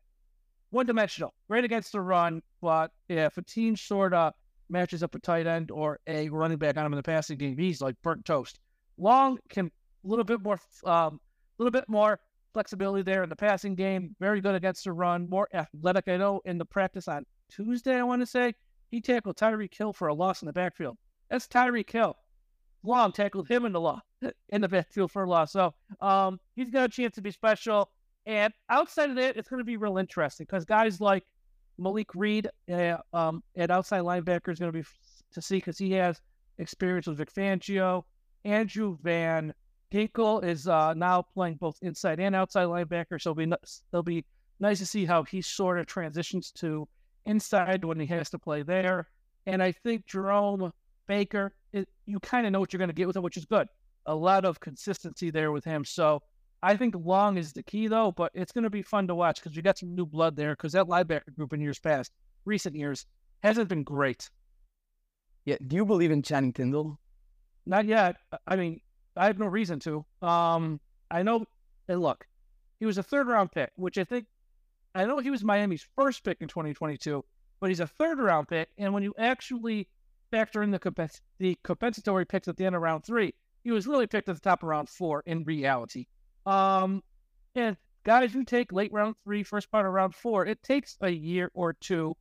one 0.69 0.85
dimensional, 0.85 1.33
great 1.49 1.65
against 1.65 1.91
the 1.91 1.99
run, 1.99 2.41
but 2.61 2.91
if 3.09 3.37
a 3.37 3.41
team 3.41 3.75
sort 3.75 4.13
of 4.13 4.33
matches 4.69 5.03
up 5.03 5.13
a 5.15 5.19
tight 5.19 5.45
end 5.45 5.69
or 5.69 5.99
a 6.07 6.29
running 6.29 6.57
back 6.57 6.77
on 6.77 6.85
him 6.85 6.93
in 6.93 6.97
the 6.97 7.03
passing 7.03 7.37
game, 7.37 7.57
he's 7.57 7.81
like 7.81 7.95
burnt 8.01 8.23
toast. 8.23 8.59
Long 8.97 9.37
can 9.49 9.65
a 9.67 10.07
little 10.07 10.23
bit 10.23 10.41
more, 10.41 10.59
a 10.85 10.89
um, 10.89 11.19
little 11.57 11.71
bit 11.71 11.89
more 11.89 12.19
flexibility 12.53 13.03
there 13.03 13.23
in 13.23 13.29
the 13.29 13.35
passing 13.35 13.75
game. 13.75 14.15
Very 14.19 14.41
good 14.41 14.55
against 14.55 14.83
the 14.83 14.93
run, 14.93 15.29
more 15.29 15.47
athletic. 15.53 16.07
I 16.07 16.17
know 16.17 16.41
in 16.45 16.57
the 16.57 16.65
practice 16.65 17.07
on 17.07 17.25
Tuesday, 17.49 17.97
I 17.97 18.03
want 18.03 18.21
to 18.21 18.25
say 18.25 18.53
he 18.89 19.01
tackled 19.01 19.37
Tyreek 19.37 19.75
Hill 19.75 19.93
for 19.93 20.07
a 20.07 20.13
loss 20.13 20.41
in 20.41 20.47
the 20.47 20.53
backfield. 20.53 20.97
That's 21.29 21.47
Tyreek 21.47 21.89
Hill. 21.89 22.15
Long 22.83 23.11
tackled 23.11 23.47
him 23.47 23.65
in 23.65 23.71
the 23.73 23.79
law 23.79 24.01
in 24.49 24.61
the 24.61 24.67
backfield 24.67 25.11
for 25.11 25.23
a 25.23 25.29
loss. 25.29 25.51
So 25.51 25.73
um, 26.01 26.39
he's 26.55 26.69
got 26.69 26.85
a 26.85 26.89
chance 26.89 27.15
to 27.15 27.21
be 27.21 27.31
special. 27.31 27.89
And 28.25 28.53
outside 28.69 29.09
of 29.09 29.15
that, 29.15 29.37
it's 29.37 29.49
going 29.49 29.59
to 29.59 29.65
be 29.65 29.77
real 29.77 29.97
interesting 29.97 30.45
because 30.47 30.65
guys 30.65 31.01
like 31.01 31.23
Malik 31.77 32.13
Reed 32.13 32.49
uh, 32.71 32.97
um, 33.13 33.43
at 33.55 33.71
outside 33.71 34.01
linebacker 34.01 34.51
is 34.51 34.59
going 34.59 34.71
to 34.71 34.77
be 34.77 34.81
f- 34.81 34.97
to 35.33 35.41
see 35.41 35.57
because 35.57 35.77
he 35.77 35.91
has 35.93 36.21
experience 36.57 37.07
with 37.07 37.17
Vic 37.17 37.33
Fangio. 37.33 38.03
Andrew 38.43 38.97
Van 39.01 39.53
Ginkel 39.91 40.43
is 40.43 40.67
uh, 40.67 40.93
now 40.93 41.21
playing 41.21 41.55
both 41.55 41.77
inside 41.81 42.19
and 42.19 42.35
outside 42.35 42.67
linebacker, 42.67 43.21
so 43.21 43.31
it'll 43.31 43.35
be, 43.35 43.55
it'll 43.91 44.03
be 44.03 44.25
nice 44.59 44.79
to 44.79 44.85
see 44.85 45.05
how 45.05 45.23
he 45.23 45.41
sort 45.41 45.79
of 45.79 45.85
transitions 45.85 46.51
to 46.51 46.87
inside 47.25 47.83
when 47.83 47.99
he 47.99 48.05
has 48.07 48.29
to 48.29 48.39
play 48.39 48.63
there. 48.63 49.07
And 49.45 49.61
I 49.61 49.71
think 49.71 50.05
Jerome 50.05 50.71
Baker, 51.07 51.53
it, 51.73 51.89
you 52.05 52.19
kind 52.19 52.45
of 52.45 52.53
know 52.53 52.59
what 52.59 52.71
you're 52.71 52.77
going 52.77 52.89
to 52.89 52.95
get 52.95 53.07
with 53.07 53.17
him, 53.17 53.23
which 53.23 53.37
is 53.37 53.45
good. 53.45 53.67
A 54.05 54.15
lot 54.15 54.45
of 54.45 54.59
consistency 54.59 55.29
there 55.29 55.51
with 55.51 55.65
him. 55.65 55.83
So 55.83 56.21
I 56.63 56.77
think 56.77 56.95
long 56.97 57.37
is 57.37 57.53
the 57.53 57.63
key, 57.63 57.87
though, 57.87 58.11
but 58.11 58.31
it's 58.33 58.51
going 58.51 58.63
to 58.63 58.69
be 58.69 58.81
fun 58.81 59.07
to 59.07 59.15
watch 59.15 59.41
because 59.41 59.55
you 59.55 59.61
got 59.61 59.77
some 59.77 59.95
new 59.95 60.05
blood 60.05 60.35
there 60.35 60.53
because 60.55 60.73
that 60.73 60.85
linebacker 60.85 61.35
group 61.35 61.53
in 61.53 61.61
years 61.61 61.79
past, 61.79 62.11
recent 62.45 62.75
years, 62.75 63.05
hasn't 63.43 63.67
been 63.67 63.83
great. 63.83 64.29
Yeah. 65.45 65.57
Do 65.65 65.75
you 65.75 65.85
believe 65.85 66.11
in 66.11 66.21
Channing 66.21 66.53
Tindall? 66.53 66.99
Not 67.65 67.85
yet. 67.85 68.17
I 68.47 68.55
mean, 68.55 68.79
I 69.15 69.25
have 69.27 69.39
no 69.39 69.47
reason 69.47 69.79
to. 69.81 70.05
Um, 70.21 70.79
I 71.09 71.23
know, 71.23 71.45
and 71.87 72.01
look, 72.01 72.25
he 72.79 72.85
was 72.85 72.97
a 72.97 73.03
third 73.03 73.27
round 73.27 73.51
pick, 73.51 73.71
which 73.75 73.97
I 73.97 74.03
think, 74.03 74.25
I 74.95 75.05
know 75.05 75.19
he 75.19 75.29
was 75.29 75.43
Miami's 75.43 75.85
first 75.95 76.23
pick 76.23 76.37
in 76.41 76.47
2022, 76.47 77.23
but 77.59 77.69
he's 77.69 77.79
a 77.79 77.87
third 77.87 78.19
round 78.19 78.47
pick. 78.47 78.69
And 78.77 78.93
when 78.93 79.03
you 79.03 79.13
actually 79.17 79.87
factor 80.31 80.63
in 80.63 80.71
the, 80.71 81.11
the 81.39 81.57
compensatory 81.63 82.25
picks 82.25 82.47
at 82.47 82.57
the 82.57 82.65
end 82.65 82.75
of 82.75 82.81
round 82.81 83.05
three, 83.05 83.33
he 83.63 83.71
was 83.71 83.87
really 83.87 84.07
picked 84.07 84.29
at 84.29 84.35
the 84.35 84.41
top 84.41 84.63
of 84.63 84.69
round 84.69 84.89
four 84.89 85.21
in 85.25 85.43
reality. 85.43 86.07
Um, 86.45 87.03
and 87.53 87.77
guys 88.03 88.33
who 88.33 88.43
take 88.43 88.71
late 88.71 88.91
round 88.91 89.15
three, 89.23 89.43
first 89.43 89.71
part 89.71 89.85
of 89.85 89.93
round 89.93 90.15
four, 90.15 90.45
it 90.45 90.63
takes 90.63 90.97
a 91.01 91.09
year 91.09 91.51
or 91.53 91.73
two, 91.73 92.15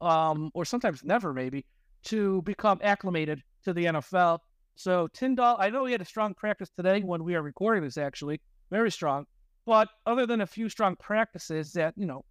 um, 0.00 0.50
or 0.54 0.64
sometimes 0.64 1.04
never 1.04 1.32
maybe, 1.32 1.64
to 2.04 2.42
become 2.42 2.80
acclimated 2.82 3.42
to 3.64 3.72
the 3.72 3.84
NFL. 3.84 4.38
So 4.80 5.08
Tindall, 5.08 5.56
I 5.58 5.68
know 5.68 5.84
he 5.84 5.92
had 5.92 6.00
a 6.00 6.06
strong 6.06 6.32
practice 6.32 6.70
today 6.70 7.02
when 7.02 7.22
we 7.22 7.34
are 7.34 7.42
recording 7.42 7.84
this, 7.84 7.98
actually, 7.98 8.40
very 8.70 8.90
strong. 8.90 9.26
But 9.66 9.88
other 10.06 10.24
than 10.24 10.40
a 10.40 10.46
few 10.46 10.70
strong 10.70 10.96
practices 10.96 11.74
that 11.74 11.92
you 11.98 12.06
know, 12.06 12.24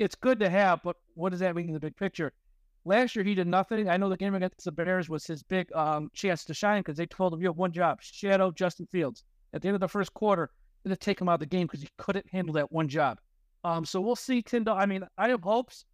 it's 0.00 0.16
good 0.16 0.40
to 0.40 0.50
have. 0.50 0.80
But 0.82 0.96
what 1.14 1.30
does 1.30 1.40
that 1.40 1.54
mean 1.54 1.68
in 1.68 1.74
the 1.74 1.80
big 1.80 1.96
picture? 1.96 2.32
Last 2.84 3.14
year 3.14 3.24
he 3.24 3.36
did 3.36 3.46
nothing. 3.46 3.88
I 3.88 3.96
know 3.98 4.08
the 4.08 4.16
game 4.16 4.34
against 4.34 4.64
the 4.64 4.72
Bears 4.72 5.08
was 5.08 5.24
his 5.26 5.44
big 5.44 5.70
um, 5.76 6.10
chance 6.12 6.44
to 6.46 6.54
shine 6.54 6.80
because 6.80 6.96
they 6.96 7.06
told 7.06 7.34
him 7.34 7.40
you 7.40 7.46
have 7.46 7.56
one 7.56 7.72
job: 7.72 8.02
shadow 8.02 8.50
Justin 8.50 8.88
Fields 8.90 9.22
at 9.52 9.62
the 9.62 9.68
end 9.68 9.76
of 9.76 9.80
the 9.80 9.86
first 9.86 10.12
quarter, 10.12 10.50
to 10.84 10.96
take 10.96 11.20
him 11.20 11.28
out 11.28 11.34
of 11.34 11.40
the 11.40 11.46
game 11.46 11.68
because 11.68 11.82
he 11.82 11.88
couldn't 11.98 12.28
handle 12.32 12.54
that 12.54 12.72
one 12.72 12.88
job. 12.88 13.20
Um, 13.62 13.84
so 13.84 14.00
we'll 14.00 14.16
see 14.16 14.42
Tindall. 14.42 14.76
I 14.76 14.86
mean, 14.86 15.04
I 15.18 15.28
have 15.28 15.42
hopes, 15.42 15.84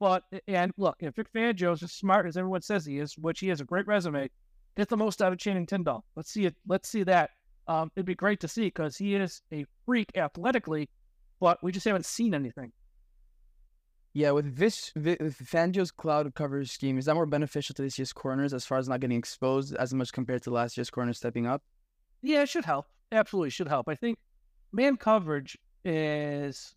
but 0.00 0.24
and 0.46 0.72
look, 0.76 0.96
if 1.00 1.14
Vic 1.14 1.32
Fangio 1.32 1.72
is 1.72 1.82
as 1.82 1.92
smart 1.92 2.26
as 2.26 2.36
everyone 2.36 2.62
says 2.62 2.84
he 2.84 2.98
is, 2.98 3.16
which 3.18 3.40
he 3.40 3.48
has 3.48 3.60
a 3.60 3.64
great 3.64 3.86
resume, 3.86 4.28
get 4.76 4.88
the 4.88 4.96
most 4.96 5.20
out 5.22 5.32
of 5.32 5.38
Channing 5.38 5.66
Tindall. 5.66 6.04
Let's 6.16 6.30
see 6.30 6.46
it. 6.46 6.56
Let's 6.66 6.88
see 6.88 7.02
that. 7.04 7.30
Um, 7.66 7.90
it'd 7.96 8.06
be 8.06 8.14
great 8.14 8.40
to 8.40 8.48
see 8.48 8.62
because 8.62 8.96
he 8.96 9.14
is 9.14 9.42
a 9.52 9.66
freak 9.84 10.10
athletically, 10.16 10.88
but 11.40 11.62
we 11.62 11.72
just 11.72 11.84
haven't 11.84 12.06
seen 12.06 12.34
anything. 12.34 12.72
Yeah, 14.14 14.30
with 14.30 14.56
this 14.56 14.90
with 14.96 15.38
Fangio's 15.38 15.90
cloud 15.90 16.34
coverage 16.34 16.70
scheme, 16.70 16.98
is 16.98 17.04
that 17.04 17.14
more 17.14 17.26
beneficial 17.26 17.74
to 17.74 17.82
this 17.82 17.98
year's 17.98 18.12
corners 18.12 18.54
as 18.54 18.64
far 18.64 18.78
as 18.78 18.88
not 18.88 19.00
getting 19.00 19.18
exposed 19.18 19.74
as 19.76 19.92
much 19.92 20.12
compared 20.12 20.42
to 20.44 20.50
last 20.50 20.76
year's 20.76 20.90
corners 20.90 21.18
stepping 21.18 21.46
up? 21.46 21.62
Yeah, 22.22 22.42
it 22.42 22.48
should 22.48 22.64
help. 22.64 22.86
Absolutely 23.12 23.50
should 23.50 23.68
help. 23.68 23.88
I 23.88 23.94
think 23.94 24.18
man 24.72 24.96
coverage 24.96 25.58
is 25.84 26.74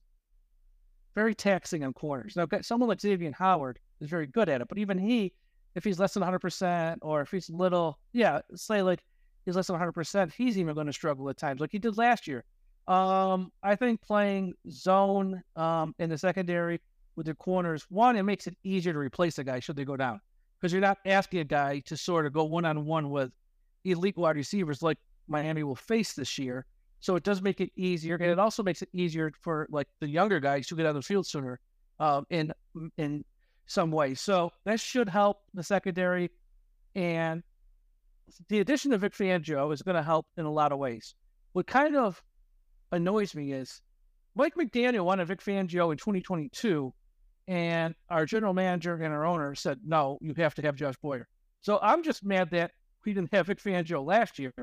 very 1.15 1.35
taxing 1.35 1.83
on 1.83 1.93
corners. 1.93 2.35
Now, 2.35 2.47
someone 2.61 2.89
like 2.89 3.01
Xavier 3.01 3.31
Howard 3.37 3.79
is 3.99 4.09
very 4.09 4.27
good 4.27 4.49
at 4.49 4.61
it, 4.61 4.67
but 4.67 4.77
even 4.77 4.97
he, 4.97 5.33
if 5.75 5.83
he's 5.83 5.99
less 5.99 6.13
than 6.13 6.23
100% 6.23 6.97
or 7.01 7.21
if 7.21 7.31
he's 7.31 7.49
little, 7.49 7.99
yeah, 8.13 8.39
say 8.55 8.81
like 8.81 9.03
he's 9.45 9.55
less 9.55 9.67
than 9.67 9.77
100%, 9.77 10.33
he's 10.33 10.57
even 10.57 10.73
going 10.73 10.87
to 10.87 10.93
struggle 10.93 11.29
at 11.29 11.37
times, 11.37 11.61
like 11.61 11.71
he 11.71 11.79
did 11.79 11.97
last 11.97 12.27
year. 12.27 12.43
Um, 12.87 13.51
I 13.63 13.75
think 13.75 14.01
playing 14.01 14.53
zone 14.69 15.41
um, 15.55 15.95
in 15.99 16.09
the 16.09 16.17
secondary 16.17 16.79
with 17.15 17.27
the 17.27 17.35
corners, 17.35 17.85
one, 17.89 18.15
it 18.15 18.23
makes 18.23 18.47
it 18.47 18.57
easier 18.63 18.93
to 18.93 18.99
replace 18.99 19.37
a 19.37 19.43
guy 19.43 19.59
should 19.59 19.75
they 19.75 19.85
go 19.85 19.95
down 19.95 20.19
because 20.59 20.71
you're 20.71 20.81
not 20.81 20.99
asking 21.05 21.39
a 21.39 21.43
guy 21.43 21.79
to 21.79 21.97
sort 21.97 22.25
of 22.25 22.33
go 22.33 22.43
one 22.43 22.65
on 22.65 22.85
one 22.85 23.09
with 23.09 23.31
elite 23.83 24.17
wide 24.17 24.35
receivers 24.35 24.81
like 24.81 24.97
Miami 25.27 25.63
will 25.63 25.75
face 25.75 26.13
this 26.13 26.37
year. 26.37 26.65
So 27.01 27.15
it 27.15 27.23
does 27.23 27.41
make 27.41 27.59
it 27.59 27.71
easier, 27.75 28.15
and 28.15 28.31
it 28.31 28.39
also 28.39 28.63
makes 28.63 28.81
it 28.81 28.89
easier 28.93 29.31
for 29.41 29.67
like 29.71 29.87
the 29.99 30.07
younger 30.07 30.39
guys 30.39 30.67
to 30.67 30.75
get 30.75 30.85
on 30.85 30.95
the 30.95 31.01
field 31.01 31.25
sooner 31.27 31.59
um, 31.99 32.25
in 32.29 32.53
in 32.97 33.25
some 33.65 33.91
way. 33.91 34.13
So 34.13 34.51
that 34.65 34.79
should 34.79 35.09
help 35.09 35.41
the 35.53 35.63
secondary, 35.63 36.29
and 36.95 37.41
the 38.49 38.59
addition 38.59 38.93
of 38.93 39.01
Vic 39.01 39.13
Fangio 39.13 39.73
is 39.73 39.81
going 39.81 39.95
to 39.95 40.03
help 40.03 40.27
in 40.37 40.45
a 40.45 40.51
lot 40.51 40.71
of 40.71 40.77
ways. 40.77 41.15
What 41.53 41.67
kind 41.67 41.95
of 41.95 42.21
annoys 42.91 43.35
me 43.35 43.51
is 43.51 43.81
Mike 44.35 44.55
McDaniel 44.55 45.03
wanted 45.05 45.27
Vic 45.27 45.41
Fangio 45.41 45.91
in 45.91 45.97
2022, 45.97 46.93
and 47.47 47.95
our 48.09 48.25
general 48.25 48.53
manager 48.53 48.95
and 48.95 49.13
our 49.13 49.25
owner 49.25 49.55
said, 49.55 49.79
no, 49.85 50.17
you 50.21 50.33
have 50.37 50.55
to 50.55 50.61
have 50.61 50.75
Josh 50.75 50.95
Boyer. 51.01 51.27
So 51.61 51.79
I'm 51.81 52.03
just 52.03 52.23
mad 52.23 52.51
that 52.51 52.71
we 53.05 53.13
didn't 53.13 53.33
have 53.33 53.47
Vic 53.47 53.61
Fangio 53.61 54.05
last 54.05 54.39
year 54.39 54.53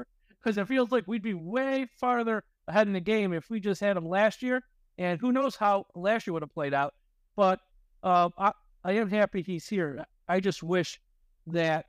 because 0.43 0.59
it 0.59 0.69
feels 0.69 0.91
like 0.91 1.05
we'd 1.07 1.23
be 1.23 1.35
way 1.35 1.87
farther 2.01 2.45
ahead 2.67 2.87
in 2.87 2.93
the 2.93 3.01
game 3.01 3.33
if 3.33 3.51
we 3.51 3.61
just 3.61 3.81
had 3.81 3.97
him 3.97 4.07
last 4.07 4.43
year. 4.43 4.63
And 4.99 5.21
who 5.21 5.33
knows 5.33 5.55
how 5.55 5.87
last 5.95 6.27
year 6.27 6.35
would 6.35 6.43
have 6.43 6.53
played 6.53 6.75
out. 6.75 6.95
But 7.37 7.61
uh, 8.03 8.31
I, 8.37 8.53
I 8.85 8.93
am 8.93 9.11
happy 9.11 9.43
he's 9.43 9.69
here. 9.69 10.05
I 10.29 10.41
just 10.41 10.63
wish 10.63 11.01
that 11.47 11.87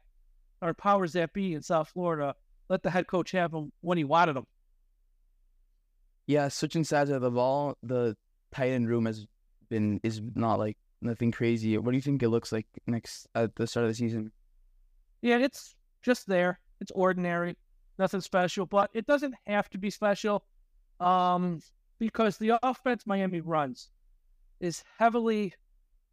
our 0.62 0.74
powers 0.74 1.14
that 1.14 1.34
be 1.34 1.54
in 1.54 1.62
South 1.62 1.90
Florida 1.90 2.36
let 2.70 2.84
the 2.84 2.90
head 2.90 3.08
coach 3.08 3.32
have 3.32 3.54
him 3.54 3.72
when 3.82 3.98
he 3.98 4.04
wanted 4.04 4.38
him. 4.38 4.46
Yeah, 6.28 6.48
switching 6.50 6.84
sides 6.84 7.10
of 7.10 7.22
the 7.22 7.32
ball, 7.32 7.76
the 7.82 8.16
tight 8.54 8.70
end 8.70 8.88
room 8.88 9.06
has 9.08 9.26
been 9.70 10.00
is 10.04 10.22
not 10.36 10.60
like 10.60 10.78
nothing 11.02 11.32
crazy. 11.32 11.78
What 11.78 11.92
do 11.92 11.98
you 11.98 12.02
think 12.02 12.22
it 12.22 12.30
looks 12.30 12.52
like 12.52 12.68
next 12.86 13.28
at 13.34 13.56
the 13.56 13.66
start 13.66 13.86
of 13.86 13.92
the 13.92 13.96
season? 13.96 14.32
Yeah, 15.22 15.38
it's 15.38 15.76
just 16.04 16.28
there. 16.28 16.60
It's 16.80 16.92
ordinary, 16.92 17.58
nothing 18.00 18.22
special, 18.22 18.66
but 18.66 18.90
it 18.94 19.06
doesn't 19.06 19.36
have 19.46 19.70
to 19.70 19.78
be 19.78 19.90
special, 19.90 20.44
um, 21.00 21.62
because 22.00 22.38
the 22.38 22.58
offense 22.64 23.06
Miami 23.06 23.42
runs 23.42 23.90
is 24.60 24.84
heavily 24.98 25.54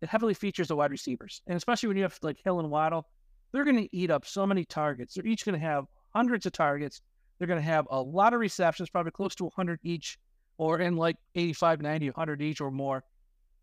it 0.02 0.10
heavily 0.10 0.34
features 0.34 0.68
the 0.68 0.76
wide 0.76 0.90
receivers, 0.90 1.40
and 1.46 1.56
especially 1.56 1.88
when 1.88 1.96
you 1.96 2.02
have 2.02 2.18
like 2.22 2.36
Hill 2.44 2.60
and 2.60 2.70
Waddle, 2.70 3.06
they're 3.52 3.64
going 3.64 3.76
to 3.78 3.96
eat 3.96 4.10
up 4.10 4.26
so 4.26 4.46
many 4.46 4.64
targets. 4.64 5.14
They're 5.14 5.26
each 5.26 5.46
going 5.46 5.58
to 5.58 5.66
have 5.66 5.86
hundreds 6.14 6.44
of 6.44 6.52
targets. 6.52 7.00
They're 7.38 7.48
going 7.48 7.60
to 7.60 7.66
have 7.66 7.86
a 7.90 8.02
lot 8.02 8.34
of 8.34 8.40
receptions, 8.40 8.90
probably 8.90 9.12
close 9.12 9.34
to 9.36 9.44
100 9.44 9.80
each, 9.82 10.18
or 10.58 10.80
in 10.80 10.96
like 10.96 11.16
85, 11.34 11.80
90, 11.80 12.10
100 12.10 12.42
each 12.42 12.60
or 12.60 12.70
more 12.70 13.04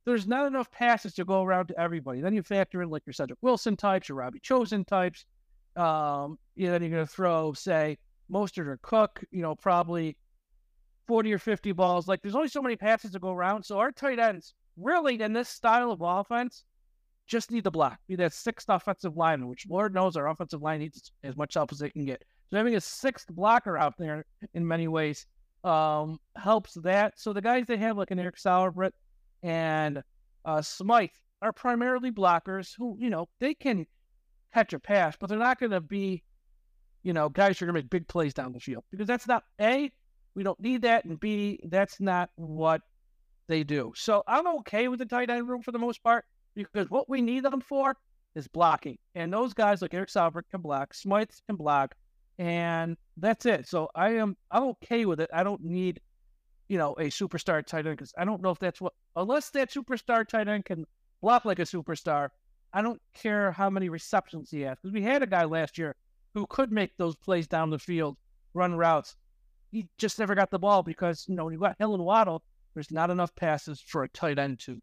there's 0.06 0.28
not 0.28 0.48
enough 0.48 0.70
passes 0.72 1.14
to 1.16 1.26
go 1.26 1.44
around 1.44 1.68
to 1.68 1.80
everybody. 1.80 2.22
Then 2.22 2.34
you 2.34 2.44
factor 2.44 2.82
in 2.82 2.90
like 2.90 3.04
your 3.06 3.14
Cedric 3.14 3.40
Wilson 3.42 3.78
types, 3.78 4.10
your 4.10 4.18
Robbie 4.18 4.40
Chosen 4.40 4.84
types. 4.84 5.26
Um, 5.76 6.38
you 6.56 6.68
know, 6.68 6.74
then 6.74 6.82
you're 6.82 6.92
going 6.92 7.06
to 7.06 7.12
throw, 7.12 7.54
say, 7.54 7.98
Mostert 8.32 8.68
or 8.68 8.80
Cook, 8.82 9.24
you 9.32 9.42
know, 9.42 9.56
probably 9.56 10.18
40 11.08 11.34
or 11.34 11.40
50 11.40 11.72
balls. 11.74 12.08
Like 12.08 12.22
there's 12.22 12.36
only 12.36 12.48
so 12.48 12.62
many 12.62 12.76
passes 12.76 13.12
to 13.12 13.20
go 13.20 13.32
around. 13.32 13.64
So 13.64 13.80
our 13.80 13.92
tight 13.92 14.20
ends 14.20 14.54
really 14.78 15.22
in 15.22 15.34
this 15.34 15.50
style 15.50 15.92
of 15.92 16.02
offense 16.02 16.64
just 17.28 17.52
need 17.52 17.64
the 17.64 17.72
block. 17.72 18.00
Be 18.08 18.16
that 18.18 18.34
sixth 18.34 18.70
offensive 18.70 19.16
line, 19.16 19.48
which 19.48 19.66
Lord 19.70 19.94
knows 19.94 20.16
our 20.16 20.28
offensive 20.28 20.62
line 20.62 20.80
needs 20.80 21.12
as 21.24 21.38
much 21.38 21.54
help 21.54 21.72
as 21.72 21.80
they 21.80 21.90
can 21.90 22.06
get. 22.06 22.24
So 22.50 22.58
having 22.58 22.76
a 22.76 22.82
sixth 22.82 23.28
blocker 23.30 23.78
out 23.78 23.96
there 23.98 24.26
in 24.54 24.68
many 24.68 24.88
ways 24.88 25.26
um, 25.64 26.20
helps 26.36 26.74
that. 26.84 27.20
So 27.20 27.34
the 27.34 27.42
guys 27.42 27.66
they 27.66 27.78
have 27.78 27.98
like 27.98 28.12
an 28.12 28.20
Eric 28.20 28.38
Saubert, 28.38 28.92
and 29.42 30.04
uh, 30.46 30.62
Smythe 30.62 31.10
are 31.42 31.54
primarily 31.54 32.12
blockers 32.12 32.74
who, 32.78 32.96
you 33.00 33.10
know, 33.10 33.28
they 33.40 33.54
can 33.54 33.86
catch 34.54 34.74
a 34.74 34.80
pass, 34.80 35.16
but 35.20 35.30
they're 35.30 35.38
not 35.38 35.60
going 35.60 35.72
to 35.72 35.82
be, 35.82 36.24
you 37.04 37.14
know, 37.14 37.30
guys 37.30 37.62
are 37.62 37.66
going 37.66 37.76
to 37.76 37.82
make 37.82 37.90
big 37.90 38.08
plays 38.08 38.34
down 38.34 38.54
the 38.54 38.60
field 38.60 38.84
because 38.92 39.08
that's 39.08 39.28
not 39.28 39.44
A, 39.62 39.92
we 40.36 40.44
don't 40.44 40.60
need 40.60 40.82
that, 40.84 41.06
and 41.06 41.20
B, 41.20 41.60
that's 41.66 42.00
not 42.00 42.30
what 42.36 42.82
they 43.48 43.64
do. 43.64 43.94
So 43.96 44.24
I'm 44.28 44.48
okay 44.60 44.88
with 44.88 45.00
the 45.00 45.06
tight 45.06 45.30
end 45.30 45.48
room 45.48 45.62
for 45.62 45.72
the 45.72 45.80
most 45.80 46.04
part 46.04 46.26
because 46.56 46.90
what 46.90 47.10
we 47.10 47.22
need 47.22 47.44
them 47.44 47.62
for 47.62 47.96
is 48.36 48.48
blocking. 48.48 48.98
And 49.16 49.32
those 49.32 49.54
guys 49.54 49.82
like 49.82 49.94
Eric 49.94 50.10
Saubert 50.10 50.44
can 50.50 50.62
block, 50.62 50.94
Smythe 50.94 51.30
can 51.48 51.56
block, 51.56 51.94
and 52.40 52.98
that's 53.18 53.46
it. 53.46 53.68
So 53.68 53.90
I 53.94 54.12
am 54.16 54.36
I'm 54.50 54.64
okay 54.64 55.06
with 55.06 55.20
it. 55.20 55.30
I 55.34 55.44
don't 55.44 55.64
need 55.64 56.00
you 56.68 56.78
know, 56.78 56.94
a 56.94 57.04
superstar 57.04 57.66
tight 57.66 57.86
end 57.86 57.98
because 57.98 58.14
I 58.18 58.26
don't 58.26 58.42
know 58.42 58.50
if 58.50 58.60
that's 58.60 58.82
what, 58.82 58.94
unless 59.16 59.50
that 59.52 59.72
superstar 59.72 60.28
tight 60.28 60.48
end 60.48 60.66
can 60.66 60.86
block 61.22 61.46
like 61.46 61.60
a 61.60 61.64
superstar, 61.64 62.30
I 62.74 62.82
don't 62.82 63.02
care 63.14 63.52
how 63.52 63.70
many 63.70 63.90
receptions 63.90 64.50
he 64.50 64.62
has. 64.62 64.78
Because 64.82 64.94
we 64.94 65.02
had 65.02 65.22
a 65.22 65.28
guy 65.28 65.44
last 65.44 65.78
year 65.78 65.96
who 66.34 66.46
could 66.48 66.72
make 66.72 66.96
those 66.98 67.16
plays 67.16 67.48
down 67.48 67.70
the 67.70 67.80
field, 67.80 68.18
run 68.54 68.76
routes. 68.76 69.16
He 69.72 69.88
just 69.98 70.20
never 70.20 70.36
got 70.36 70.52
the 70.52 70.60
ball 70.60 70.84
because, 70.84 71.26
you 71.28 71.36
know, 71.36 71.46
when 71.46 71.54
you 71.54 71.60
got 71.60 71.76
Hill 71.80 71.96
and 71.96 72.04
Waddle, 72.06 72.44
there's 72.74 72.92
not 72.92 73.10
enough 73.10 73.34
passes 73.36 73.82
for 73.82 74.04
a 74.04 74.10
tight 74.10 74.40
end 74.40 74.60
to. 74.62 74.82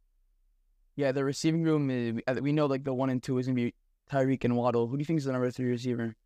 Yeah, 0.97 1.13
the 1.13 1.25
receiving 1.25 1.63
room, 1.63 2.21
uh, 2.27 2.35
we 2.41 2.53
know 2.53 2.67
like 2.67 2.85
the 2.85 2.93
one 2.93 3.11
and 3.11 3.23
two 3.23 3.39
is 3.39 3.47
going 3.47 3.57
to 3.57 3.63
be 3.63 3.75
Tyreek 4.11 4.45
and 4.45 4.57
Waddle. 4.57 4.87
Who 4.87 4.97
do 4.97 5.01
you 5.01 5.05
think 5.05 5.19
is 5.19 5.25
the 5.25 5.33
number 5.33 5.51
three 5.51 5.71
receiver? 5.71 6.17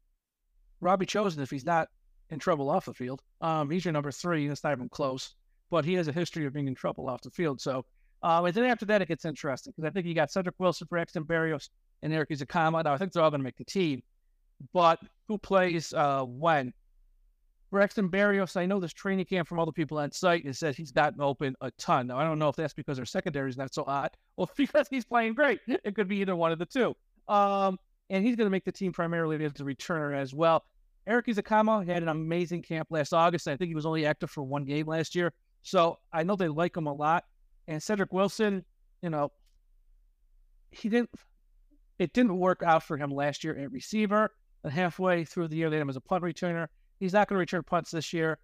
Robbie 0.80 1.06
Chosen, 1.06 1.42
if 1.42 1.50
he's 1.50 1.66
not 1.66 1.88
in 2.30 2.38
trouble 2.38 2.70
off 2.70 2.86
the 2.86 2.94
field. 2.94 3.22
Um, 3.40 3.70
he's 3.70 3.84
your 3.84 3.92
number 3.92 4.10
three, 4.10 4.44
and 4.44 4.52
it's 4.52 4.64
not 4.64 4.72
even 4.72 4.88
close 4.88 5.34
but 5.74 5.84
he 5.84 5.94
has 5.94 6.06
a 6.06 6.12
history 6.12 6.46
of 6.46 6.52
being 6.52 6.68
in 6.68 6.74
trouble 6.74 7.08
off 7.08 7.22
the 7.22 7.30
field. 7.30 7.60
So, 7.60 7.84
uh, 8.22 8.44
and 8.44 8.54
then 8.54 8.64
after 8.64 8.86
that, 8.86 9.02
it 9.02 9.08
gets 9.08 9.24
interesting 9.24 9.72
because 9.74 9.88
I 9.88 9.92
think 9.92 10.06
you 10.06 10.14
got 10.14 10.30
Cedric 10.30 10.54
Wilson, 10.58 10.86
Braxton 10.88 11.24
Berrios, 11.24 11.68
and 12.02 12.12
Erik 12.12 12.30
Ezukanma. 12.30 12.84
Now, 12.84 12.94
I 12.94 12.96
think 12.96 13.12
they're 13.12 13.24
all 13.24 13.30
going 13.30 13.40
to 13.40 13.44
make 13.44 13.56
the 13.56 13.64
team, 13.64 14.00
but 14.72 15.00
who 15.28 15.38
plays 15.38 15.92
uh, 15.92 16.24
when? 16.24 16.72
Braxton 17.70 18.08
Berrios, 18.08 18.56
I 18.56 18.66
know 18.66 18.78
this 18.78 18.92
training 18.92 19.24
camp 19.24 19.48
from 19.48 19.64
the 19.64 19.72
people 19.72 19.98
on 19.98 20.12
site 20.12 20.46
is 20.46 20.60
says 20.60 20.76
he's 20.76 20.92
gotten 20.92 21.20
open 21.20 21.56
a 21.60 21.72
ton. 21.72 22.06
Now, 22.06 22.18
I 22.18 22.24
don't 22.24 22.38
know 22.38 22.48
if 22.48 22.54
that's 22.54 22.72
because 22.72 23.00
our 23.00 23.04
secondary 23.04 23.50
is 23.50 23.56
not 23.56 23.74
so 23.74 23.82
hot 23.82 24.16
or 24.36 24.46
because 24.56 24.86
he's 24.88 25.04
playing 25.04 25.34
great. 25.34 25.60
It 25.66 25.96
could 25.96 26.06
be 26.06 26.18
either 26.18 26.36
one 26.36 26.52
of 26.52 26.60
the 26.60 26.66
two. 26.66 26.94
Um, 27.26 27.78
and 28.10 28.24
he's 28.24 28.36
going 28.36 28.46
to 28.46 28.50
make 28.50 28.64
the 28.64 28.72
team 28.72 28.92
primarily 28.92 29.44
as 29.44 29.52
a 29.60 29.64
returner 29.64 30.16
as 30.16 30.32
well. 30.32 30.64
Erik 31.06 31.26
Ezukanma 31.26 31.86
had 31.86 32.02
an 32.02 32.08
amazing 32.08 32.62
camp 32.62 32.88
last 32.90 33.12
August. 33.12 33.48
I 33.48 33.56
think 33.56 33.68
he 33.68 33.74
was 33.74 33.86
only 33.86 34.06
active 34.06 34.30
for 34.30 34.42
one 34.42 34.64
game 34.64 34.86
last 34.86 35.14
year. 35.14 35.32
So 35.62 35.98
I 36.12 36.22
know 36.22 36.36
they 36.36 36.48
like 36.48 36.76
him 36.76 36.86
a 36.86 36.92
lot. 36.92 37.24
And 37.66 37.82
Cedric 37.82 38.12
Wilson, 38.12 38.64
you 39.02 39.10
know, 39.10 39.32
he 40.70 40.88
didn't. 40.88 41.10
It 41.98 42.12
didn't 42.12 42.36
work 42.36 42.62
out 42.64 42.82
for 42.82 42.96
him 42.96 43.10
last 43.10 43.44
year 43.44 43.56
at 43.56 43.70
receiver. 43.70 44.30
And 44.64 44.72
halfway 44.72 45.24
through 45.24 45.48
the 45.48 45.56
year, 45.56 45.70
they 45.70 45.76
had 45.76 45.82
him 45.82 45.90
as 45.90 45.96
a 45.96 46.00
punt 46.00 46.24
returner. 46.24 46.66
He's 46.98 47.12
not 47.12 47.28
going 47.28 47.36
to 47.36 47.40
return 47.40 47.62
punts 47.62 47.90
this 47.90 48.12
year. 48.12 48.38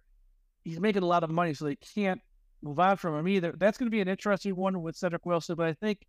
He's 0.63 0.79
making 0.79 1.03
a 1.03 1.07
lot 1.07 1.23
of 1.23 1.31
money, 1.31 1.53
so 1.53 1.65
they 1.65 1.75
can't 1.75 2.21
move 2.61 2.79
on 2.79 2.97
from 2.97 3.17
him 3.17 3.27
either. 3.27 3.53
That's 3.57 3.77
going 3.77 3.87
to 3.87 3.91
be 3.91 4.01
an 4.01 4.07
interesting 4.07 4.55
one 4.55 4.81
with 4.83 4.95
Cedric 4.95 5.25
Wilson. 5.25 5.55
But 5.55 5.67
I 5.67 5.73
think, 5.73 6.05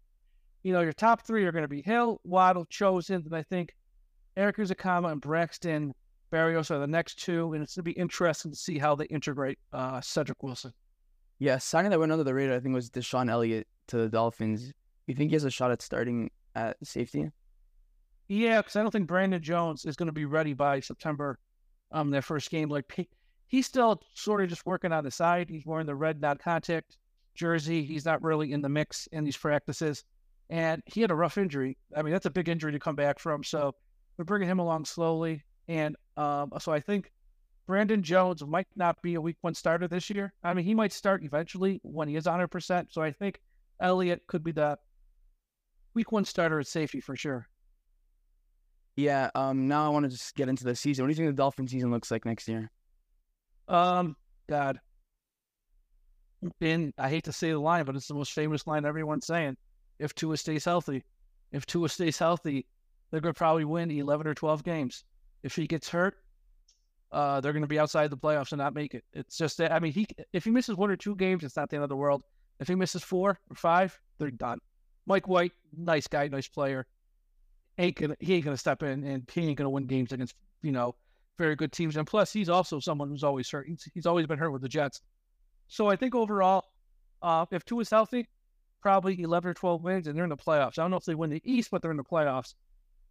you 0.62 0.72
know, 0.72 0.82
your 0.82 0.92
top 0.92 1.22
three 1.22 1.46
are 1.46 1.52
going 1.52 1.64
to 1.64 1.68
be 1.68 1.80
Hill, 1.80 2.20
Waddle, 2.24 2.66
Chosen, 2.66 3.22
and 3.24 3.34
I 3.34 3.42
think 3.42 3.74
Erik 4.36 4.58
Ezukanma 4.58 5.12
and 5.12 5.20
Braxton 5.20 5.94
Berrios 6.30 6.70
are 6.70 6.78
the 6.78 6.86
next 6.86 7.18
two. 7.18 7.54
And 7.54 7.62
it's 7.62 7.74
going 7.74 7.84
to 7.84 7.90
be 7.94 7.98
interesting 7.98 8.50
to 8.50 8.56
see 8.56 8.78
how 8.78 8.94
they 8.94 9.06
integrate 9.06 9.58
uh, 9.72 10.02
Cedric 10.02 10.42
Wilson. 10.42 10.74
Yeah, 11.38 11.56
signing 11.58 11.90
that 11.90 11.98
went 11.98 12.12
under 12.12 12.22
the 12.22 12.34
radar, 12.34 12.56
I 12.56 12.60
think, 12.60 12.74
was 12.74 12.90
DeShon 12.90 13.30
Elliott 13.30 13.66
to 13.88 13.96
the 13.96 14.08
Dolphins. 14.08 14.72
You 15.06 15.14
think 15.14 15.30
he 15.30 15.34
has 15.34 15.44
a 15.44 15.50
shot 15.50 15.70
at 15.70 15.80
starting 15.80 16.30
at 16.54 16.76
safety? 16.86 17.30
Yeah, 18.32 18.62
because 18.62 18.76
I 18.76 18.80
don't 18.80 18.90
think 18.90 19.08
Brandon 19.08 19.42
Jones 19.42 19.84
is 19.84 19.94
going 19.94 20.06
to 20.06 20.12
be 20.12 20.24
ready 20.24 20.54
by 20.54 20.80
September. 20.80 21.38
Um, 21.90 22.08
their 22.08 22.22
first 22.22 22.50
game, 22.50 22.70
like 22.70 22.90
he, 22.90 23.06
he's 23.46 23.66
still 23.66 24.00
sort 24.14 24.42
of 24.42 24.48
just 24.48 24.64
working 24.64 24.90
on 24.90 25.04
the 25.04 25.10
side. 25.10 25.50
He's 25.50 25.66
wearing 25.66 25.84
the 25.84 25.94
red 25.94 26.18
non-contact 26.18 26.96
jersey. 27.34 27.84
He's 27.84 28.06
not 28.06 28.22
really 28.22 28.52
in 28.52 28.62
the 28.62 28.70
mix 28.70 29.06
in 29.08 29.24
these 29.24 29.36
practices, 29.36 30.02
and 30.48 30.82
he 30.86 31.02
had 31.02 31.10
a 31.10 31.14
rough 31.14 31.36
injury. 31.36 31.76
I 31.94 32.00
mean, 32.00 32.14
that's 32.14 32.24
a 32.24 32.30
big 32.30 32.48
injury 32.48 32.72
to 32.72 32.78
come 32.78 32.96
back 32.96 33.18
from. 33.18 33.44
So 33.44 33.74
we're 34.16 34.24
bringing 34.24 34.48
him 34.48 34.60
along 34.60 34.86
slowly. 34.86 35.44
And 35.68 35.94
um, 36.16 36.52
so 36.58 36.72
I 36.72 36.80
think 36.80 37.12
Brandon 37.66 38.02
Jones 38.02 38.42
might 38.46 38.68
not 38.76 39.02
be 39.02 39.16
a 39.16 39.20
week 39.20 39.36
one 39.42 39.52
starter 39.52 39.88
this 39.88 40.08
year. 40.08 40.32
I 40.42 40.54
mean, 40.54 40.64
he 40.64 40.74
might 40.74 40.94
start 40.94 41.22
eventually 41.22 41.80
when 41.82 42.08
he 42.08 42.16
is 42.16 42.24
100%. 42.24 42.86
So 42.92 43.02
I 43.02 43.12
think 43.12 43.42
Elliott 43.78 44.22
could 44.26 44.42
be 44.42 44.52
the 44.52 44.78
week 45.92 46.12
one 46.12 46.24
starter 46.24 46.60
at 46.60 46.66
safety 46.66 47.02
for 47.02 47.14
sure. 47.14 47.46
Yeah. 48.96 49.30
Um. 49.34 49.68
Now 49.68 49.86
I 49.86 49.88
want 49.88 50.04
to 50.04 50.10
just 50.10 50.34
get 50.34 50.48
into 50.48 50.64
the 50.64 50.76
season. 50.76 51.04
What 51.04 51.08
do 51.08 51.12
you 51.12 51.16
think 51.16 51.36
the 51.36 51.42
Dolphin 51.42 51.68
season 51.68 51.90
looks 51.90 52.10
like 52.10 52.24
next 52.24 52.48
year? 52.48 52.70
Um. 53.68 54.16
God. 54.48 54.80
And 56.60 56.92
I 56.98 57.08
hate 57.08 57.24
to 57.24 57.32
say 57.32 57.50
the 57.50 57.58
line, 57.58 57.84
but 57.84 57.94
it's 57.94 58.08
the 58.08 58.14
most 58.14 58.32
famous 58.32 58.66
line 58.66 58.84
everyone's 58.84 59.26
saying. 59.26 59.56
If 60.00 60.14
Tua 60.14 60.36
stays 60.36 60.64
healthy, 60.64 61.04
if 61.52 61.64
Tua 61.66 61.88
stays 61.88 62.18
healthy, 62.18 62.66
they're 63.10 63.20
to 63.20 63.32
probably 63.32 63.64
win 63.64 63.90
11 63.90 64.26
or 64.26 64.34
12 64.34 64.64
games. 64.64 65.04
If 65.44 65.54
he 65.54 65.66
gets 65.66 65.88
hurt, 65.88 66.16
uh, 67.12 67.40
they're 67.40 67.52
to 67.52 67.66
be 67.66 67.78
outside 67.78 68.10
the 68.10 68.16
playoffs 68.16 68.52
and 68.52 68.58
not 68.58 68.74
make 68.74 68.94
it. 68.94 69.04
It's 69.12 69.36
just 69.36 69.58
that 69.58 69.70
I 69.70 69.78
mean, 69.78 69.92
he 69.92 70.06
if 70.32 70.44
he 70.44 70.50
misses 70.50 70.76
one 70.76 70.90
or 70.90 70.96
two 70.96 71.14
games, 71.14 71.44
it's 71.44 71.56
not 71.56 71.68
the 71.68 71.76
end 71.76 71.82
of 71.82 71.90
the 71.90 71.96
world. 71.96 72.22
If 72.58 72.68
he 72.68 72.74
misses 72.74 73.02
four 73.02 73.38
or 73.50 73.56
five, 73.56 73.98
they're 74.18 74.30
done. 74.30 74.58
Mike 75.06 75.28
White, 75.28 75.52
nice 75.76 76.06
guy, 76.06 76.28
nice 76.28 76.48
player. 76.48 76.86
Ain't 77.82 77.96
gonna 77.96 78.16
he 78.20 78.34
ain't 78.34 78.44
gonna 78.44 78.56
step 78.56 78.82
in 78.82 79.04
and 79.04 79.28
he 79.32 79.48
ain't 79.48 79.58
gonna 79.58 79.70
win 79.70 79.86
games 79.86 80.12
against 80.12 80.34
you 80.62 80.72
know 80.72 80.94
very 81.38 81.56
good 81.56 81.72
teams. 81.72 81.96
And 81.96 82.06
plus, 82.06 82.32
he's 82.32 82.48
also 82.48 82.78
someone 82.78 83.08
who's 83.08 83.24
always 83.24 83.50
hurt. 83.50 83.66
He's, 83.66 83.88
he's 83.94 84.06
always 84.06 84.26
been 84.26 84.38
hurt 84.38 84.50
with 84.50 84.62
the 84.62 84.68
Jets. 84.68 85.00
So 85.68 85.88
I 85.88 85.96
think 85.96 86.14
overall, 86.14 86.64
uh, 87.22 87.46
if 87.50 87.64
Tua 87.64 87.80
is 87.80 87.90
healthy, 87.90 88.28
probably 88.80 89.20
11 89.20 89.50
or 89.50 89.54
12 89.54 89.82
wins, 89.82 90.06
and 90.06 90.16
they're 90.16 90.24
in 90.24 90.30
the 90.30 90.36
playoffs. 90.36 90.78
I 90.78 90.82
don't 90.82 90.90
know 90.90 90.96
if 90.96 91.04
they 91.04 91.14
win 91.14 91.30
the 91.30 91.42
East, 91.44 91.70
but 91.70 91.82
they're 91.82 91.90
in 91.90 91.96
the 91.96 92.04
playoffs. 92.04 92.54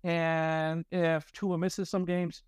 And 0.03 0.85
if 0.91 1.31
Tua 1.31 1.57
misses 1.57 1.89
some 1.89 2.05
games, 2.05 2.43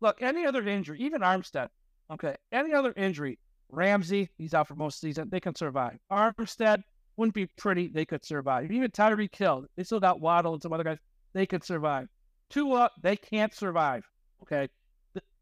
look, 0.00 0.22
any 0.22 0.46
other 0.46 0.66
injury, 0.66 1.00
even 1.00 1.20
Armstead, 1.20 1.68
okay, 2.12 2.36
any 2.52 2.72
other 2.72 2.92
injury, 2.96 3.38
Ramsey, 3.70 4.28
he's 4.38 4.54
out 4.54 4.68
for 4.68 4.74
most 4.74 4.96
of 4.96 5.00
the 5.02 5.08
season, 5.08 5.28
they 5.30 5.40
can 5.40 5.54
survive. 5.54 5.98
Armstead 6.10 6.82
wouldn't 7.16 7.34
be 7.34 7.46
pretty, 7.46 7.88
they 7.88 8.04
could 8.04 8.24
survive. 8.24 8.70
Even 8.70 8.90
Tyreek 8.90 9.34
Hill, 9.34 9.66
they 9.76 9.84
still 9.84 10.00
got 10.00 10.20
Waddle 10.20 10.54
and 10.54 10.62
some 10.62 10.72
other 10.72 10.84
guys, 10.84 10.98
they 11.32 11.46
could 11.46 11.64
survive. 11.64 12.08
Two 12.48 12.72
up, 12.72 12.92
they 13.02 13.16
can't 13.16 13.54
survive, 13.54 14.04
okay? 14.42 14.68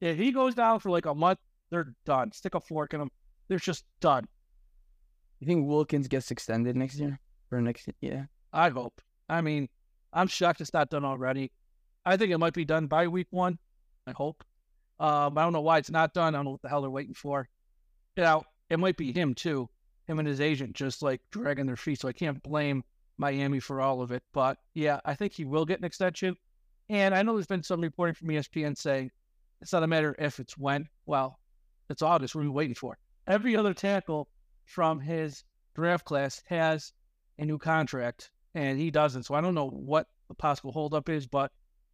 If 0.00 0.16
he 0.16 0.32
goes 0.32 0.54
down 0.54 0.80
for 0.80 0.90
like 0.90 1.06
a 1.06 1.14
month, 1.14 1.38
they're 1.70 1.94
done. 2.04 2.32
Stick 2.32 2.54
a 2.54 2.60
fork 2.60 2.94
in 2.94 3.00
them. 3.00 3.10
They're 3.48 3.58
just 3.58 3.84
done. 4.00 4.26
You 5.40 5.46
think 5.46 5.66
Wilkins 5.66 6.08
gets 6.08 6.30
extended 6.30 6.76
next 6.76 6.98
year 6.98 7.18
or 7.50 7.60
next 7.60 7.86
year? 7.86 7.94
Yeah. 8.00 8.24
I 8.52 8.70
hope. 8.70 9.00
I 9.28 9.40
mean, 9.40 9.68
I'm 10.12 10.26
shocked 10.26 10.60
it's 10.60 10.72
not 10.72 10.90
done 10.90 11.04
already. 11.04 11.52
I 12.04 12.16
think 12.16 12.32
it 12.32 12.38
might 12.38 12.54
be 12.54 12.64
done 12.64 12.86
by 12.86 13.08
week 13.08 13.28
one. 13.30 13.58
I 14.06 14.12
hope. 14.12 14.42
Um, 14.98 15.36
I 15.38 15.42
don't 15.42 15.52
know 15.52 15.60
why 15.60 15.78
it's 15.78 15.90
not 15.90 16.14
done. 16.14 16.34
I 16.34 16.38
don't 16.38 16.46
know 16.46 16.52
what 16.52 16.62
the 16.62 16.68
hell 16.68 16.80
they're 16.80 16.90
waiting 16.90 17.14
for. 17.14 17.48
You 18.16 18.24
know, 18.24 18.42
it 18.70 18.78
might 18.78 18.96
be 18.96 19.12
him 19.12 19.34
too, 19.34 19.68
him 20.06 20.18
and 20.18 20.26
his 20.26 20.40
agent 20.40 20.74
just 20.74 21.02
like 21.02 21.20
dragging 21.30 21.66
their 21.66 21.76
feet. 21.76 22.00
So 22.00 22.08
I 22.08 22.12
can't 22.12 22.42
blame 22.42 22.82
Miami 23.18 23.60
for 23.60 23.80
all 23.80 24.00
of 24.00 24.12
it. 24.12 24.22
But 24.32 24.58
yeah, 24.74 25.00
I 25.04 25.14
think 25.14 25.32
he 25.32 25.44
will 25.44 25.64
get 25.64 25.78
an 25.78 25.84
extension. 25.84 26.36
And 26.88 27.14
I 27.14 27.22
know 27.22 27.34
there's 27.34 27.46
been 27.46 27.62
some 27.62 27.80
reporting 27.80 28.14
from 28.14 28.28
ESPN 28.28 28.76
saying 28.76 29.10
it's 29.60 29.72
not 29.72 29.82
a 29.82 29.86
matter 29.86 30.14
if 30.18 30.40
it's 30.40 30.56
when. 30.56 30.88
Well, 31.06 31.38
it's 31.90 32.02
August. 32.02 32.34
What 32.34 32.42
are 32.42 32.44
we 32.44 32.50
waiting 32.50 32.74
for? 32.74 32.96
Every 33.26 33.56
other 33.56 33.74
tackle 33.74 34.28
from 34.64 35.00
his 35.00 35.44
draft 35.74 36.04
class 36.04 36.42
has 36.46 36.92
a 37.38 37.44
new 37.44 37.58
contract, 37.58 38.30
and 38.54 38.78
he 38.78 38.90
doesn't. 38.90 39.24
So 39.24 39.34
I 39.34 39.40
don't 39.40 39.54
know 39.54 39.68
what 39.68 40.06
the 40.28 40.34
possible 40.34 40.72
holdup 40.72 41.08
is, 41.08 41.26
but 41.26 41.50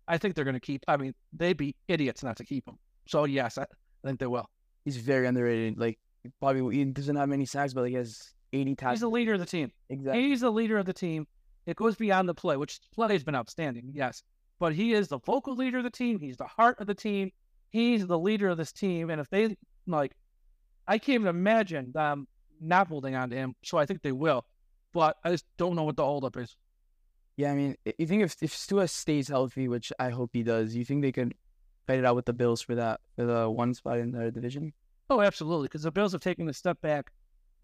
I 0.06 0.18
think 0.18 0.34
they're 0.34 0.44
going 0.44 0.54
to 0.54 0.60
keep. 0.60 0.84
I 0.86 0.96
mean, 0.96 1.14
they'd 1.32 1.56
be 1.56 1.74
idiots 1.88 2.22
not 2.22 2.36
to 2.36 2.44
keep 2.44 2.68
him. 2.68 2.78
So 3.06 3.24
yes, 3.24 3.58
I, 3.58 3.62
I 3.62 4.06
think 4.06 4.20
they 4.20 4.26
will. 4.26 4.48
He's 4.84 4.96
very 4.96 5.26
underrated. 5.26 5.78
Like 5.78 5.98
probably 6.40 6.76
he 6.76 6.84
doesn't 6.84 7.16
have 7.16 7.28
many 7.28 7.46
sacks, 7.46 7.72
but 7.72 7.84
he 7.84 7.94
has 7.94 8.33
80 8.54 8.74
tackles. 8.76 8.94
He's 8.94 9.00
the 9.00 9.08
leader 9.10 9.34
of 9.34 9.40
the 9.40 9.46
team. 9.46 9.72
Exactly. 9.90 10.22
He's 10.22 10.40
the 10.40 10.50
leader 10.50 10.78
of 10.78 10.86
the 10.86 10.92
team. 10.92 11.26
It 11.66 11.76
goes 11.76 11.96
beyond 11.96 12.28
the 12.28 12.34
play, 12.34 12.56
which 12.56 12.80
play 12.94 13.12
has 13.12 13.24
been 13.24 13.34
outstanding, 13.34 13.90
yes. 13.94 14.22
But 14.60 14.74
he 14.74 14.92
is 14.92 15.08
the 15.08 15.18
vocal 15.18 15.56
leader 15.56 15.78
of 15.78 15.84
the 15.84 15.90
team. 15.90 16.20
He's 16.20 16.36
the 16.36 16.46
heart 16.46 16.78
of 16.80 16.86
the 16.86 16.94
team. 16.94 17.32
He's 17.70 18.06
the 18.06 18.18
leader 18.18 18.48
of 18.48 18.56
this 18.56 18.72
team. 18.72 19.10
And 19.10 19.20
if 19.20 19.28
they 19.30 19.56
like, 19.86 20.12
I 20.86 20.98
can't 20.98 21.22
even 21.22 21.28
imagine 21.28 21.90
them 21.92 22.28
not 22.60 22.88
holding 22.88 23.14
on 23.14 23.30
to 23.30 23.36
him. 23.36 23.54
So 23.64 23.78
I 23.78 23.86
think 23.86 24.02
they 24.02 24.12
will. 24.12 24.44
But 24.92 25.16
I 25.24 25.30
just 25.30 25.44
don't 25.56 25.74
know 25.74 25.82
what 25.82 25.96
the 25.96 26.04
holdup 26.04 26.36
is. 26.36 26.56
Yeah, 27.36 27.50
I 27.50 27.54
mean, 27.56 27.74
you 27.98 28.06
think 28.06 28.22
if 28.22 28.36
if 28.40 28.66
Tua 28.66 28.86
stays 28.86 29.26
healthy, 29.26 29.66
which 29.66 29.92
I 29.98 30.10
hope 30.10 30.30
he 30.32 30.44
does, 30.44 30.76
you 30.76 30.84
think 30.84 31.02
they 31.02 31.10
could 31.10 31.34
fight 31.86 31.98
it 31.98 32.04
out 32.04 32.14
with 32.14 32.26
the 32.26 32.32
Bills 32.32 32.62
for 32.62 32.76
that 32.76 33.00
for 33.16 33.24
the 33.24 33.50
one 33.50 33.74
spot 33.74 33.98
in 33.98 34.12
their 34.12 34.30
division? 34.30 34.72
Oh, 35.10 35.20
absolutely, 35.20 35.66
because 35.66 35.82
the 35.82 35.90
Bills 35.90 36.12
have 36.12 36.20
taken 36.20 36.48
a 36.48 36.52
step 36.52 36.80
back, 36.80 37.10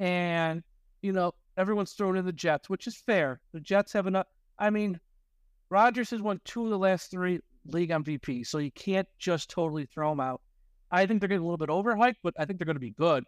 and 0.00 0.64
you 1.02 1.12
know 1.12 1.32
everyone's 1.56 1.92
thrown 1.92 2.16
in 2.16 2.24
the 2.24 2.32
Jets, 2.32 2.68
which 2.68 2.86
is 2.86 2.96
fair. 2.96 3.40
The 3.52 3.60
Jets 3.60 3.92
have 3.92 4.06
enough. 4.06 4.26
I 4.58 4.70
mean, 4.70 5.00
Rodgers 5.70 6.10
has 6.10 6.20
won 6.20 6.40
two 6.44 6.64
of 6.64 6.70
the 6.70 6.78
last 6.78 7.10
three 7.10 7.40
league 7.66 7.90
MVP, 7.90 8.46
so 8.46 8.58
you 8.58 8.70
can't 8.72 9.08
just 9.18 9.50
totally 9.50 9.86
throw 9.86 10.10
them 10.10 10.20
out. 10.20 10.40
I 10.90 11.06
think 11.06 11.20
they're 11.20 11.28
getting 11.28 11.44
a 11.44 11.46
little 11.46 11.56
bit 11.56 11.68
overhyped, 11.68 12.16
but 12.22 12.34
I 12.38 12.44
think 12.44 12.58
they're 12.58 12.66
going 12.66 12.76
to 12.76 12.80
be 12.80 12.90
good, 12.90 13.24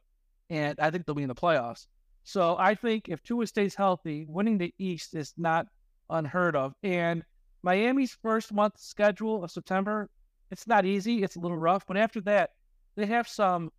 and 0.51 0.79
I 0.81 0.91
think 0.91 1.07
they'll 1.07 1.15
be 1.15 1.23
in 1.23 1.29
the 1.29 1.35
playoffs. 1.35 1.87
So 2.25 2.57
I 2.59 2.75
think 2.75 3.09
if 3.09 3.23
Tua 3.23 3.47
stays 3.47 3.75
healthy, 3.75 4.27
winning 4.29 4.59
the 4.59 4.75
East 4.79 5.15
is 5.15 5.35
not 5.37 5.67
unheard 6.11 6.55
of. 6.57 6.75
And 6.83 7.25
Miami's 7.63 8.17
first 8.23 8.53
month 8.53 8.79
schedule 8.79 9.43
of 9.43 9.51
September, 9.51 10.09
it's 10.51 10.67
not 10.67 10.85
easy. 10.85 11.23
It's 11.23 11.37
a 11.37 11.41
little 11.41 11.57
rough. 11.57 11.87
But 11.87 11.97
after 11.97 12.21
that, 12.23 12.51
they 12.97 13.07
have 13.07 13.27
some 13.29 13.73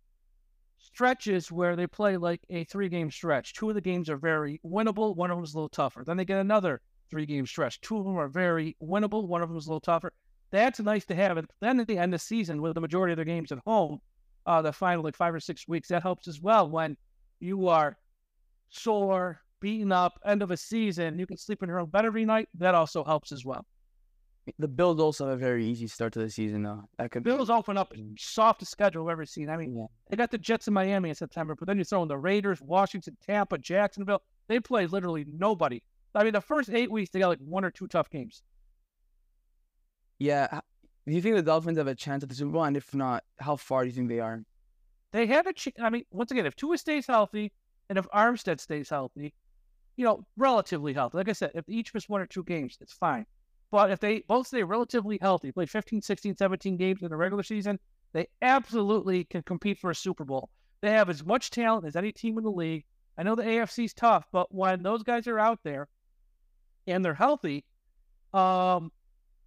stretches 0.84 1.50
where 1.50 1.76
they 1.76 1.86
play 1.86 2.16
like 2.16 2.40
a 2.50 2.64
three 2.64 2.88
game 2.88 3.10
stretch. 3.10 3.54
Two 3.54 3.68
of 3.68 3.74
the 3.74 3.80
games 3.80 4.10
are 4.10 4.16
very 4.16 4.60
winnable, 4.64 5.16
one 5.16 5.30
of 5.30 5.36
them 5.36 5.44
is 5.44 5.54
a 5.54 5.56
little 5.56 5.68
tougher. 5.68 6.04
Then 6.06 6.16
they 6.16 6.24
get 6.24 6.38
another 6.38 6.80
three 7.10 7.26
game 7.26 7.46
stretch. 7.46 7.80
Two 7.80 7.98
of 7.98 8.04
them 8.04 8.16
are 8.16 8.28
very 8.28 8.76
winnable, 8.82 9.26
one 9.26 9.42
of 9.42 9.48
them 9.48 9.58
is 9.58 9.66
a 9.66 9.70
little 9.70 9.80
tougher. 9.80 10.12
That's 10.50 10.80
nice 10.80 11.04
to 11.06 11.14
have. 11.14 11.36
And 11.36 11.48
then 11.60 11.80
at 11.80 11.88
the 11.88 11.98
end 11.98 12.14
of 12.14 12.20
the 12.20 12.24
season, 12.24 12.60
with 12.62 12.74
the 12.74 12.80
majority 12.80 13.12
of 13.12 13.16
their 13.16 13.24
games 13.24 13.50
at 13.50 13.58
home, 13.66 13.98
uh, 14.46 14.62
the 14.62 14.72
final 14.72 15.02
like 15.02 15.16
five 15.16 15.34
or 15.34 15.40
six 15.40 15.66
weeks, 15.66 15.88
that 15.88 16.02
helps 16.02 16.28
as 16.28 16.40
well 16.40 16.68
when 16.68 16.96
you 17.40 17.68
are 17.68 17.96
sore, 18.70 19.40
beaten 19.60 19.90
up, 19.90 20.20
end 20.24 20.42
of 20.42 20.50
a 20.50 20.56
season, 20.56 21.18
you 21.18 21.26
can 21.26 21.38
sleep 21.38 21.62
in 21.62 21.68
your 21.68 21.80
own 21.80 21.88
bed 21.88 22.04
every 22.04 22.24
night. 22.24 22.48
That 22.54 22.74
also 22.74 23.02
helps 23.02 23.32
as 23.32 23.44
well. 23.44 23.66
The 24.58 24.68
Bills 24.68 25.00
also 25.00 25.26
have 25.28 25.34
a 25.34 25.40
very 25.40 25.64
easy 25.64 25.86
start 25.86 26.12
to 26.14 26.18
the 26.18 26.28
season, 26.28 26.62
though. 26.62 26.84
That 26.98 27.10
could 27.10 27.22
Bills 27.22 27.48
open 27.48 27.78
up 27.78 27.94
softest 28.18 28.70
schedule 28.70 29.06
I've 29.06 29.12
ever 29.12 29.24
seen. 29.24 29.48
I 29.48 29.56
mean, 29.56 29.74
yeah. 29.76 29.86
they 30.08 30.16
got 30.16 30.30
the 30.30 30.38
Jets 30.38 30.68
in 30.68 30.74
Miami 30.74 31.08
in 31.08 31.14
September, 31.14 31.54
but 31.54 31.66
then 31.66 31.78
you 31.78 31.84
throw 31.84 32.02
in 32.02 32.08
the 32.08 32.18
Raiders, 32.18 32.60
Washington, 32.60 33.16
Tampa, 33.26 33.56
Jacksonville. 33.58 34.22
They 34.48 34.60
play 34.60 34.86
literally 34.86 35.24
nobody. 35.32 35.82
I 36.14 36.24
mean, 36.24 36.32
the 36.32 36.40
first 36.40 36.70
eight 36.70 36.90
weeks 36.90 37.10
they 37.10 37.18
got 37.18 37.28
like 37.28 37.38
one 37.40 37.64
or 37.64 37.70
two 37.70 37.88
tough 37.88 38.10
games. 38.10 38.42
Yeah. 40.18 40.60
Do 41.06 41.12
you 41.12 41.20
think 41.20 41.36
the 41.36 41.42
Dolphins 41.42 41.78
have 41.78 41.86
a 41.86 41.94
chance 41.94 42.22
at 42.22 42.28
the 42.28 42.34
Super 42.34 42.52
Bowl? 42.52 42.64
And 42.64 42.76
if 42.76 42.94
not, 42.94 43.24
how 43.38 43.56
far 43.56 43.82
do 43.82 43.88
you 43.88 43.94
think 43.94 44.08
they 44.08 44.20
are? 44.20 44.42
They 45.12 45.26
have 45.26 45.46
a 45.46 45.52
chance. 45.52 45.76
I 45.80 45.90
mean, 45.90 46.04
once 46.10 46.30
again, 46.30 46.46
if 46.46 46.54
Tua 46.56 46.78
stays 46.78 47.06
healthy 47.06 47.52
and 47.88 47.98
if 47.98 48.06
Armstead 48.14 48.60
stays 48.60 48.88
healthy, 48.88 49.34
you 49.96 50.04
know, 50.04 50.24
relatively 50.36 50.92
healthy. 50.92 51.18
Like 51.18 51.28
I 51.28 51.32
said, 51.32 51.52
if 51.54 51.64
each 51.68 51.92
miss 51.94 52.08
one 52.08 52.20
or 52.20 52.26
two 52.26 52.44
games, 52.44 52.78
it's 52.80 52.92
fine. 52.92 53.26
But 53.74 53.90
if 53.90 53.98
they 53.98 54.20
both 54.20 54.46
stay 54.46 54.62
relatively 54.62 55.18
healthy, 55.20 55.50
play 55.50 55.66
15, 55.66 56.00
16, 56.00 56.36
17 56.36 56.76
games 56.76 57.02
in 57.02 57.08
the 57.08 57.16
regular 57.16 57.42
season, 57.42 57.80
they 58.12 58.28
absolutely 58.40 59.24
can 59.24 59.42
compete 59.42 59.80
for 59.80 59.90
a 59.90 59.96
Super 59.96 60.22
Bowl. 60.22 60.48
They 60.80 60.92
have 60.92 61.10
as 61.10 61.26
much 61.26 61.50
talent 61.50 61.84
as 61.84 61.96
any 61.96 62.12
team 62.12 62.38
in 62.38 62.44
the 62.44 62.52
league. 62.52 62.84
I 63.18 63.24
know 63.24 63.34
the 63.34 63.42
AFC's 63.42 63.92
tough, 63.92 64.28
but 64.30 64.54
when 64.54 64.84
those 64.84 65.02
guys 65.02 65.26
are 65.26 65.40
out 65.40 65.58
there 65.64 65.88
and 66.86 67.04
they're 67.04 67.14
healthy, 67.14 67.64
um, 68.32 68.92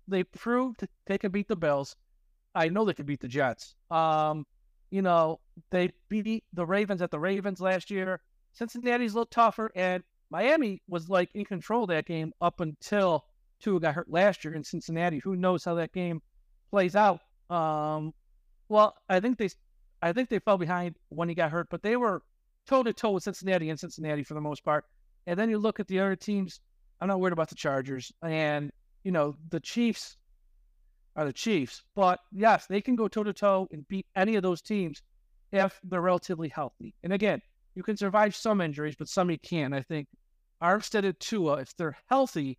they 0.09 0.25
proved 0.25 0.85
they 1.05 1.17
can 1.17 1.31
beat 1.31 1.47
the 1.47 1.55
Bills. 1.55 1.95
I 2.53 2.67
know 2.67 2.83
they 2.83 2.95
can 2.95 3.05
beat 3.05 3.21
the 3.21 3.29
Jets. 3.29 3.75
Um, 3.89 4.45
you 4.91 5.03
know, 5.03 5.39
they 5.69 5.93
beat 6.09 6.43
the 6.51 6.65
Ravens 6.65 7.01
at 7.01 7.11
the 7.11 7.19
Ravens 7.19 7.61
last 7.61 7.89
year. 7.89 8.19
Cincinnati's 8.51 9.13
a 9.13 9.19
little 9.19 9.27
tougher, 9.27 9.71
and 9.73 10.03
Miami 10.29 10.81
was 10.89 11.07
like 11.07 11.29
in 11.33 11.45
control 11.45 11.87
that 11.87 12.05
game 12.05 12.33
up 12.41 12.59
until 12.59 13.23
Tua 13.59 13.79
got 13.79 13.95
hurt 13.95 14.09
last 14.09 14.43
year 14.43 14.53
in 14.53 14.63
Cincinnati. 14.63 15.19
Who 15.19 15.35
knows 15.35 15.63
how 15.63 15.75
that 15.75 15.93
game 15.93 16.21
plays 16.69 16.95
out? 16.95 17.19
Um, 17.49 18.13
well, 18.69 18.95
I 19.09 19.19
think 19.19 19.37
they, 19.37 19.49
I 20.01 20.13
think 20.13 20.29
they 20.29 20.39
fell 20.39 20.57
behind 20.57 20.95
when 21.09 21.29
he 21.29 21.35
got 21.35 21.51
hurt, 21.51 21.67
but 21.69 21.81
they 21.81 21.95
were 21.95 22.21
toe 22.67 22.83
to 22.83 22.93
toe 22.93 23.11
with 23.11 23.23
Cincinnati 23.23 23.69
and 23.69 23.79
Cincinnati 23.79 24.23
for 24.23 24.33
the 24.33 24.41
most 24.41 24.63
part. 24.63 24.85
And 25.25 25.39
then 25.39 25.49
you 25.49 25.57
look 25.57 25.79
at 25.79 25.87
the 25.87 25.99
other 25.99 26.15
teams. 26.15 26.59
I'm 26.99 27.07
not 27.07 27.19
worried 27.19 27.33
about 27.33 27.49
the 27.49 27.55
Chargers, 27.55 28.11
and 28.23 28.71
you 29.03 29.11
know 29.11 29.35
the 29.49 29.59
Chiefs 29.59 30.17
are 31.15 31.25
the 31.25 31.33
Chiefs. 31.33 31.83
But 31.95 32.19
yes, 32.31 32.65
they 32.67 32.81
can 32.81 32.95
go 32.95 33.07
toe 33.07 33.23
to 33.23 33.33
toe 33.33 33.67
and 33.71 33.87
beat 33.87 34.07
any 34.15 34.35
of 34.35 34.43
those 34.43 34.61
teams 34.61 35.01
if 35.51 35.79
they're 35.83 36.01
relatively 36.01 36.49
healthy. 36.49 36.93
And 37.03 37.13
again, 37.13 37.41
you 37.75 37.83
can 37.83 37.97
survive 37.97 38.35
some 38.35 38.61
injuries, 38.61 38.95
but 38.97 39.07
some 39.07 39.29
you 39.29 39.37
can't. 39.37 39.73
I 39.73 39.81
think 39.81 40.07
Armstead 40.61 41.05
and 41.05 41.19
Tua, 41.19 41.57
if 41.57 41.75
they're 41.77 41.97
healthy, 42.09 42.57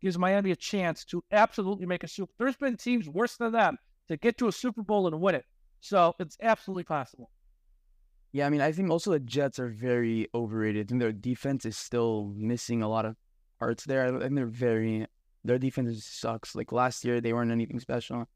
gives 0.00 0.18
Miami 0.18 0.50
a 0.50 0.56
chance 0.56 1.04
to 1.06 1.22
absolutely 1.32 1.86
make 1.86 2.04
a 2.04 2.08
Super. 2.08 2.32
There's 2.38 2.56
been 2.56 2.76
teams 2.76 3.08
worse 3.08 3.36
than 3.36 3.52
them 3.52 3.78
to 4.08 4.16
get 4.16 4.38
to 4.38 4.48
a 4.48 4.52
Super 4.52 4.82
Bowl 4.82 5.06
and 5.06 5.20
win 5.20 5.34
it. 5.34 5.44
So 5.80 6.14
it's 6.18 6.36
absolutely 6.40 6.84
possible. 6.84 7.30
Yeah, 8.32 8.46
I 8.46 8.50
mean, 8.50 8.60
I 8.60 8.72
think 8.72 8.90
also 8.90 9.12
the 9.12 9.20
Jets 9.20 9.58
are 9.58 9.68
very 9.68 10.28
overrated. 10.34 10.86
I 10.86 10.88
think 10.88 11.00
their 11.00 11.12
defense 11.12 11.64
is 11.64 11.76
still 11.76 12.32
missing 12.36 12.82
a 12.82 12.88
lot 12.88 13.06
of 13.06 13.16
parts 13.58 13.84
there. 13.84 14.06
I 14.06 14.18
think 14.20 14.34
they're 14.34 14.46
very 14.46 15.06
their 15.46 15.58
defense 15.58 16.04
sucks. 16.04 16.54
Like 16.54 16.72
last 16.72 17.04
year, 17.04 17.20
they 17.20 17.32
weren't 17.32 17.52
anything 17.52 17.80
special. 17.80 18.28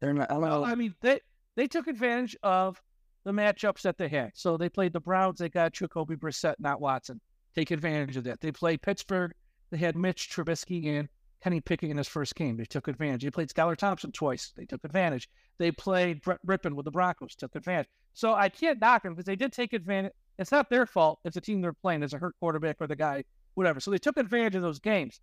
They're 0.00 0.12
not. 0.12 0.30
I 0.30 0.34
don't 0.34 0.42
know. 0.42 0.64
I 0.64 0.74
mean, 0.74 0.94
they 1.00 1.20
they 1.56 1.66
took 1.66 1.86
advantage 1.86 2.36
of 2.42 2.80
the 3.24 3.32
matchups 3.32 3.82
that 3.82 3.96
they 3.96 4.08
had. 4.08 4.32
So 4.34 4.56
they 4.56 4.68
played 4.68 4.92
the 4.92 5.00
Browns. 5.00 5.38
They 5.38 5.48
got 5.48 5.72
Jacoby 5.72 6.16
Brissett, 6.16 6.54
not 6.58 6.80
Watson. 6.80 7.20
Take 7.54 7.70
advantage 7.70 8.16
of 8.16 8.24
that. 8.24 8.40
They 8.40 8.52
played 8.52 8.82
Pittsburgh. 8.82 9.32
They 9.70 9.78
had 9.78 9.96
Mitch 9.96 10.30
Trubisky 10.30 10.86
and 10.98 11.08
Kenny 11.42 11.60
Pickett 11.60 11.90
in 11.90 11.96
his 11.96 12.08
first 12.08 12.34
game. 12.34 12.56
They 12.56 12.64
took 12.64 12.88
advantage. 12.88 13.22
They 13.22 13.30
played 13.30 13.48
Skylar 13.48 13.76
Thompson 13.76 14.12
twice. 14.12 14.52
They 14.56 14.64
took 14.64 14.84
advantage. 14.84 15.28
They 15.58 15.70
played 15.70 16.22
Brett 16.22 16.40
Rypien 16.46 16.74
with 16.74 16.84
the 16.84 16.90
Broncos. 16.90 17.34
Took 17.34 17.54
advantage. 17.54 17.88
So 18.14 18.34
I 18.34 18.48
can't 18.48 18.80
knock 18.80 19.02
them 19.02 19.14
because 19.14 19.26
they 19.26 19.36
did 19.36 19.52
take 19.52 19.72
advantage. 19.72 20.12
It's 20.38 20.52
not 20.52 20.70
their 20.70 20.86
fault 20.86 21.20
if 21.24 21.34
the 21.34 21.40
team 21.40 21.60
they're 21.60 21.72
playing 21.72 22.02
is 22.02 22.14
a 22.14 22.18
hurt 22.18 22.34
quarterback 22.40 22.76
or 22.80 22.86
the 22.86 22.96
guy, 22.96 23.24
whatever. 23.54 23.80
So 23.80 23.90
they 23.90 23.98
took 23.98 24.16
advantage 24.16 24.54
of 24.54 24.62
those 24.62 24.78
games. 24.78 25.20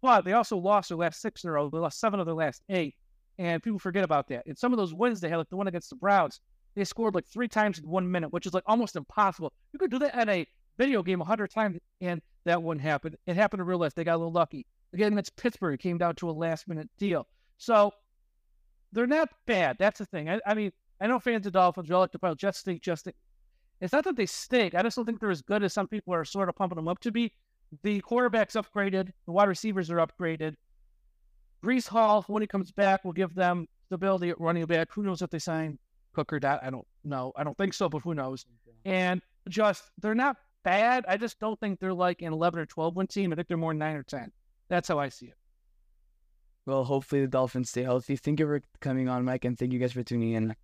But 0.00 0.24
they 0.24 0.32
also 0.32 0.56
lost 0.56 0.88
their 0.88 0.98
last 0.98 1.20
six 1.20 1.44
in 1.44 1.50
a 1.50 1.52
row. 1.52 1.70
They 1.70 1.78
lost 1.78 2.00
seven 2.00 2.18
of 2.18 2.26
their 2.26 2.34
last 2.34 2.62
eight. 2.68 2.96
And 3.38 3.62
people 3.62 3.78
forget 3.78 4.04
about 4.04 4.28
that. 4.28 4.46
And 4.46 4.58
some 4.58 4.72
of 4.72 4.78
those 4.78 4.92
wins 4.92 5.20
they 5.20 5.28
had, 5.28 5.36
like 5.36 5.48
the 5.48 5.56
one 5.56 5.68
against 5.68 5.90
the 5.90 5.96
Browns, 5.96 6.40
they 6.74 6.84
scored 6.84 7.14
like 7.14 7.26
three 7.26 7.48
times 7.48 7.78
in 7.78 7.88
one 7.88 8.10
minute, 8.10 8.32
which 8.32 8.46
is 8.46 8.54
like 8.54 8.64
almost 8.66 8.96
impossible. 8.96 9.52
You 9.72 9.78
could 9.78 9.90
do 9.90 9.98
that 10.00 10.14
at 10.14 10.28
a 10.28 10.46
video 10.78 11.02
game 11.02 11.20
a 11.20 11.24
hundred 11.24 11.50
times, 11.50 11.78
and 12.00 12.20
that 12.44 12.62
wouldn't 12.62 12.82
happen. 12.82 13.16
It 13.26 13.36
happened 13.36 13.60
in 13.60 13.66
real 13.66 13.78
life. 13.78 13.94
They 13.94 14.04
got 14.04 14.16
a 14.16 14.18
little 14.18 14.32
lucky. 14.32 14.66
Again, 14.92 15.12
against 15.12 15.36
Pittsburgh, 15.36 15.74
it 15.74 15.80
came 15.82 15.98
down 15.98 16.14
to 16.16 16.30
a 16.30 16.32
last 16.32 16.68
minute 16.68 16.88
deal. 16.98 17.26
So 17.58 17.92
they're 18.92 19.06
not 19.06 19.28
bad. 19.46 19.76
That's 19.78 19.98
the 19.98 20.06
thing. 20.06 20.28
I, 20.28 20.40
I 20.46 20.54
mean, 20.54 20.72
I 21.00 21.06
know 21.06 21.18
fans 21.18 21.46
of 21.46 21.52
Dolphins 21.52 21.90
are 21.90 21.98
like 21.98 22.12
to 22.12 22.18
pile 22.18 22.34
just 22.34 22.60
stink, 22.60 22.82
just 22.82 23.00
stink. 23.00 23.16
It's 23.80 23.92
not 23.92 24.04
that 24.04 24.16
they 24.16 24.26
stink. 24.26 24.74
I 24.74 24.82
just 24.82 24.96
don't 24.96 25.04
think 25.04 25.18
they're 25.18 25.30
as 25.30 25.42
good 25.42 25.64
as 25.64 25.72
some 25.72 25.88
people 25.88 26.14
are 26.14 26.24
sort 26.24 26.48
of 26.48 26.54
pumping 26.54 26.76
them 26.76 26.88
up 26.88 27.00
to 27.00 27.10
be. 27.10 27.32
The 27.82 28.00
quarterback's 28.00 28.54
upgraded. 28.54 29.10
The 29.26 29.32
wide 29.32 29.48
receivers 29.48 29.90
are 29.90 29.96
upgraded. 29.96 30.54
Breece 31.64 31.88
Hall, 31.88 32.24
when 32.26 32.42
he 32.42 32.46
comes 32.46 32.70
back, 32.70 33.04
will 33.04 33.12
give 33.12 33.34
them 33.34 33.66
stability 33.86 34.30
at 34.30 34.40
running 34.40 34.64
back. 34.66 34.88
Who 34.92 35.02
knows 35.02 35.22
if 35.22 35.30
they 35.30 35.38
sign 35.38 35.78
Cook 36.12 36.32
or 36.32 36.40
that? 36.40 36.62
I 36.62 36.70
don't 36.70 36.86
know. 37.04 37.32
I 37.36 37.44
don't 37.44 37.56
think 37.56 37.74
so, 37.74 37.88
but 37.88 38.02
who 38.02 38.14
knows? 38.14 38.44
And 38.84 39.22
just 39.48 39.84
they're 40.00 40.14
not 40.14 40.36
bad. 40.62 41.04
I 41.08 41.16
just 41.16 41.38
don't 41.38 41.58
think 41.58 41.80
they're 41.80 41.94
like 41.94 42.22
an 42.22 42.32
11 42.32 42.60
or 42.60 42.66
12 42.66 42.96
win 42.96 43.06
team. 43.06 43.32
I 43.32 43.36
think 43.36 43.48
they're 43.48 43.56
more 43.56 43.74
9 43.74 43.96
or 43.96 44.02
10. 44.02 44.32
That's 44.68 44.88
how 44.88 44.98
I 44.98 45.08
see 45.08 45.26
it. 45.26 45.36
Well, 46.66 46.84
hopefully 46.84 47.22
the 47.22 47.28
Dolphins 47.28 47.70
stay 47.70 47.82
healthy. 47.82 48.16
Thank 48.16 48.38
you 48.38 48.46
for 48.46 48.62
coming 48.80 49.08
on, 49.08 49.24
Mike, 49.24 49.44
and 49.44 49.58
thank 49.58 49.72
you 49.72 49.78
guys 49.78 49.92
for 49.92 50.02
tuning 50.02 50.32
in. 50.32 50.54